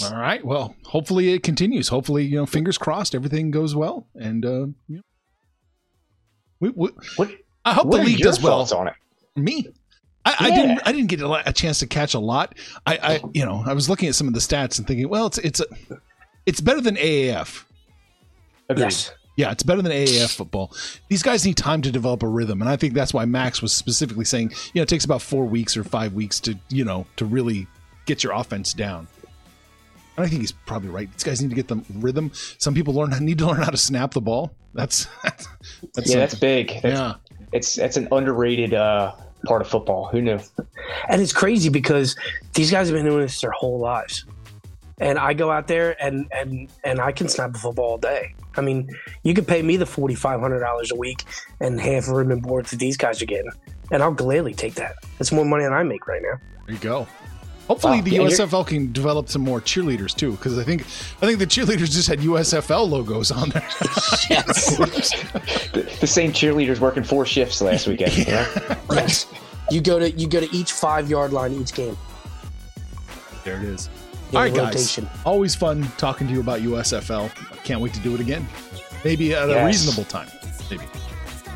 All 0.04 0.16
right. 0.16 0.44
Well, 0.44 0.74
hopefully 0.84 1.32
it 1.32 1.44
continues. 1.44 1.86
Hopefully, 1.86 2.24
you 2.24 2.36
know, 2.36 2.46
fingers 2.46 2.78
crossed, 2.78 3.14
everything 3.14 3.50
goes 3.52 3.76
well, 3.76 4.08
and 4.16 4.44
uh, 4.44 4.66
you 4.88 4.96
know, 4.96 5.02
we, 6.60 6.70
we, 6.70 6.88
What 7.16 7.30
I 7.64 7.74
hope 7.74 7.86
what 7.86 7.98
the 7.98 8.04
league 8.04 8.18
does 8.18 8.42
well. 8.42 8.66
on 8.74 8.88
it? 8.88 8.94
Me, 9.36 9.66
I, 10.24 10.36
I 10.38 10.50
didn't. 10.50 10.80
I 10.84 10.92
didn't 10.92 11.08
get 11.08 11.20
a, 11.20 11.28
lot- 11.28 11.48
a 11.48 11.52
chance 11.52 11.78
to 11.80 11.86
catch 11.86 12.14
a 12.14 12.18
lot. 12.18 12.54
I, 12.86 12.98
I, 13.02 13.20
you 13.32 13.44
know, 13.44 13.62
I 13.66 13.72
was 13.72 13.88
looking 13.88 14.08
at 14.08 14.14
some 14.14 14.28
of 14.28 14.34
the 14.34 14.40
stats 14.40 14.78
and 14.78 14.86
thinking, 14.86 15.08
well, 15.08 15.26
it's 15.26 15.38
it's 15.38 15.60
a, 15.60 15.66
it's 16.46 16.60
better 16.60 16.80
than 16.80 16.96
AAF. 16.96 17.64
Agreed. 18.68 18.84
Yes. 18.84 19.12
Yeah, 19.36 19.50
it's 19.50 19.62
better 19.62 19.80
than 19.80 19.92
AAF 19.92 20.36
football. 20.36 20.74
These 21.08 21.22
guys 21.22 21.46
need 21.46 21.56
time 21.56 21.80
to 21.82 21.90
develop 21.90 22.22
a 22.22 22.28
rhythm, 22.28 22.60
and 22.60 22.68
I 22.68 22.76
think 22.76 22.92
that's 22.92 23.14
why 23.14 23.24
Max 23.24 23.62
was 23.62 23.72
specifically 23.72 24.26
saying, 24.26 24.50
you 24.50 24.80
know, 24.80 24.82
it 24.82 24.88
takes 24.88 25.06
about 25.06 25.22
four 25.22 25.46
weeks 25.46 25.74
or 25.74 25.84
five 25.84 26.12
weeks 26.12 26.38
to, 26.40 26.58
you 26.68 26.84
know, 26.84 27.06
to 27.16 27.24
really 27.24 27.66
get 28.04 28.22
your 28.22 28.34
offense 28.34 28.74
down. 28.74 29.08
And 30.18 30.26
I 30.26 30.28
think 30.28 30.42
he's 30.42 30.52
probably 30.52 30.90
right. 30.90 31.10
These 31.10 31.24
guys 31.24 31.40
need 31.40 31.48
to 31.48 31.56
get 31.56 31.66
the 31.68 31.82
rhythm. 31.94 32.30
Some 32.58 32.74
people 32.74 32.92
learn 32.92 33.10
need 33.24 33.38
to 33.38 33.46
learn 33.46 33.62
how 33.62 33.70
to 33.70 33.78
snap 33.78 34.12
the 34.12 34.20
ball. 34.20 34.52
That's 34.74 35.06
that's, 35.24 35.48
that's 35.94 36.10
yeah, 36.10 36.18
that's 36.18 36.34
big. 36.34 36.68
That's, 36.82 36.84
yeah. 36.84 37.14
It's 37.52 37.76
that's 37.76 37.96
an 37.96 38.08
underrated 38.12 38.74
uh, 38.74 39.14
part 39.44 39.62
of 39.62 39.68
football. 39.68 40.08
Who 40.08 40.22
knew? 40.22 40.38
And 41.08 41.20
it's 41.20 41.32
crazy 41.32 41.68
because 41.68 42.16
these 42.54 42.70
guys 42.70 42.88
have 42.88 42.96
been 42.96 43.06
doing 43.06 43.22
this 43.22 43.40
their 43.40 43.50
whole 43.50 43.78
lives. 43.78 44.24
And 44.98 45.18
I 45.18 45.34
go 45.34 45.50
out 45.50 45.66
there 45.66 46.02
and 46.02 46.26
and 46.32 46.68
and 46.84 47.00
I 47.00 47.12
can 47.12 47.28
snap 47.28 47.54
a 47.54 47.58
football 47.58 47.92
all 47.92 47.98
day. 47.98 48.34
I 48.56 48.60
mean, 48.60 48.88
you 49.22 49.34
could 49.34 49.46
pay 49.46 49.62
me 49.62 49.76
the 49.76 49.86
forty 49.86 50.14
five 50.14 50.40
hundred 50.40 50.60
dollars 50.60 50.92
a 50.92 50.96
week 50.96 51.24
and 51.60 51.80
half 51.80 52.08
a 52.08 52.14
room 52.14 52.30
and 52.30 52.42
board 52.42 52.66
that 52.66 52.78
these 52.78 52.96
guys 52.96 53.20
are 53.20 53.26
getting, 53.26 53.50
and 53.90 54.02
I'll 54.02 54.12
gladly 54.12 54.54
take 54.54 54.74
that. 54.74 54.94
That's 55.18 55.32
more 55.32 55.44
money 55.44 55.64
than 55.64 55.72
I 55.72 55.82
make 55.82 56.06
right 56.06 56.22
now. 56.22 56.38
There 56.66 56.74
you 56.74 56.80
go. 56.80 57.08
Hopefully, 57.72 57.98
Wow. 57.98 58.04
the 58.04 58.10
Yeah, 58.10 58.20
USFL 58.22 58.66
can 58.66 58.92
develop 58.92 59.30
some 59.30 59.40
more 59.40 59.58
cheerleaders 59.60 60.14
too, 60.14 60.32
because 60.32 60.58
I 60.58 60.62
think 60.64 60.82
I 61.22 61.26
think 61.26 61.38
the 61.38 61.46
cheerleaders 61.46 61.90
just 61.90 62.06
had 62.06 62.18
USFL 62.20 62.86
logos 62.86 63.30
on 63.30 63.48
there. 63.48 63.66
the, 65.72 65.90
the 66.00 66.06
same 66.06 66.32
cheerleaders 66.32 66.80
working 66.80 67.02
four 67.02 67.24
shifts 67.24 67.62
last 67.62 67.86
weekend. 67.86 68.14
you 68.16 68.26
know? 68.26 68.46
Yes. 68.92 69.26
You 69.70 69.80
go 69.80 69.98
to 69.98 70.10
you 70.10 70.28
go 70.28 70.40
to 70.40 70.54
each 70.54 70.72
five 70.72 71.08
yard 71.08 71.32
line 71.32 71.54
each 71.54 71.72
game. 71.72 71.96
there 73.42 73.56
it 73.56 73.64
is. 73.64 73.88
in 74.30 74.36
All 74.36 74.42
right, 74.42 74.54
guys. 74.54 75.00
Always 75.24 75.54
fun 75.54 75.84
talking 75.96 76.26
to 76.26 76.32
you 76.34 76.40
about 76.40 76.60
USFL. 76.60 77.30
I 77.52 77.56
can't 77.64 77.80
wait 77.80 77.94
to 77.94 78.00
do 78.00 78.14
it 78.14 78.20
again. 78.20 78.46
Maybe 79.02 79.34
at 79.34 79.48
a 79.48 79.64
reasonable 79.64 80.04
time. 80.04 80.28
Maybe. 80.70 80.84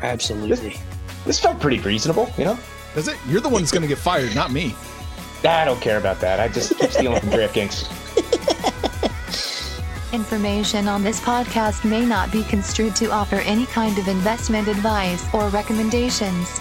Absolutely. 0.01 0.77
This 1.25 1.39
felt 1.39 1.59
pretty 1.59 1.79
reasonable, 1.79 2.27
you 2.39 2.45
know. 2.45 2.57
Does 2.95 3.07
it? 3.07 3.17
You're 3.27 3.41
the 3.41 3.49
one 3.49 3.61
that's 3.61 3.71
going 3.71 3.83
to 3.83 3.87
get 3.87 3.99
fired, 3.99 4.33
not 4.33 4.51
me. 4.51 4.73
I 5.43 5.65
don't 5.65 5.79
care 5.81 5.97
about 5.97 6.19
that. 6.21 6.39
I 6.39 6.47
just 6.47 6.77
keep 6.77 6.91
stealing 6.91 7.19
from 7.19 7.29
DraftKings. 7.29 7.87
Information 10.13 10.87
on 10.87 11.03
this 11.03 11.19
podcast 11.19 11.83
may 11.83 12.05
not 12.05 12.31
be 12.31 12.43
construed 12.43 12.95
to 12.95 13.11
offer 13.11 13.35
any 13.37 13.65
kind 13.67 13.97
of 13.99 14.07
investment 14.07 14.67
advice 14.67 15.23
or 15.33 15.49
recommendations. 15.49 16.59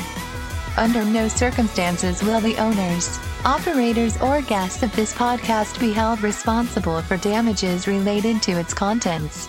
Under 0.77 1.05
no 1.05 1.27
circumstances 1.29 2.23
will 2.23 2.41
the 2.41 2.57
owners, 2.59 3.19
operators, 3.45 4.21
or 4.21 4.43
guests 4.43 4.83
of 4.83 4.95
this 4.95 5.15
podcast 5.15 5.81
be 5.81 5.93
held 5.93 6.23
responsible 6.23 7.01
for 7.03 7.17
damages 7.17 7.87
related 7.87 8.43
to 8.43 8.53
its 8.53 8.75
contents. 8.75 9.49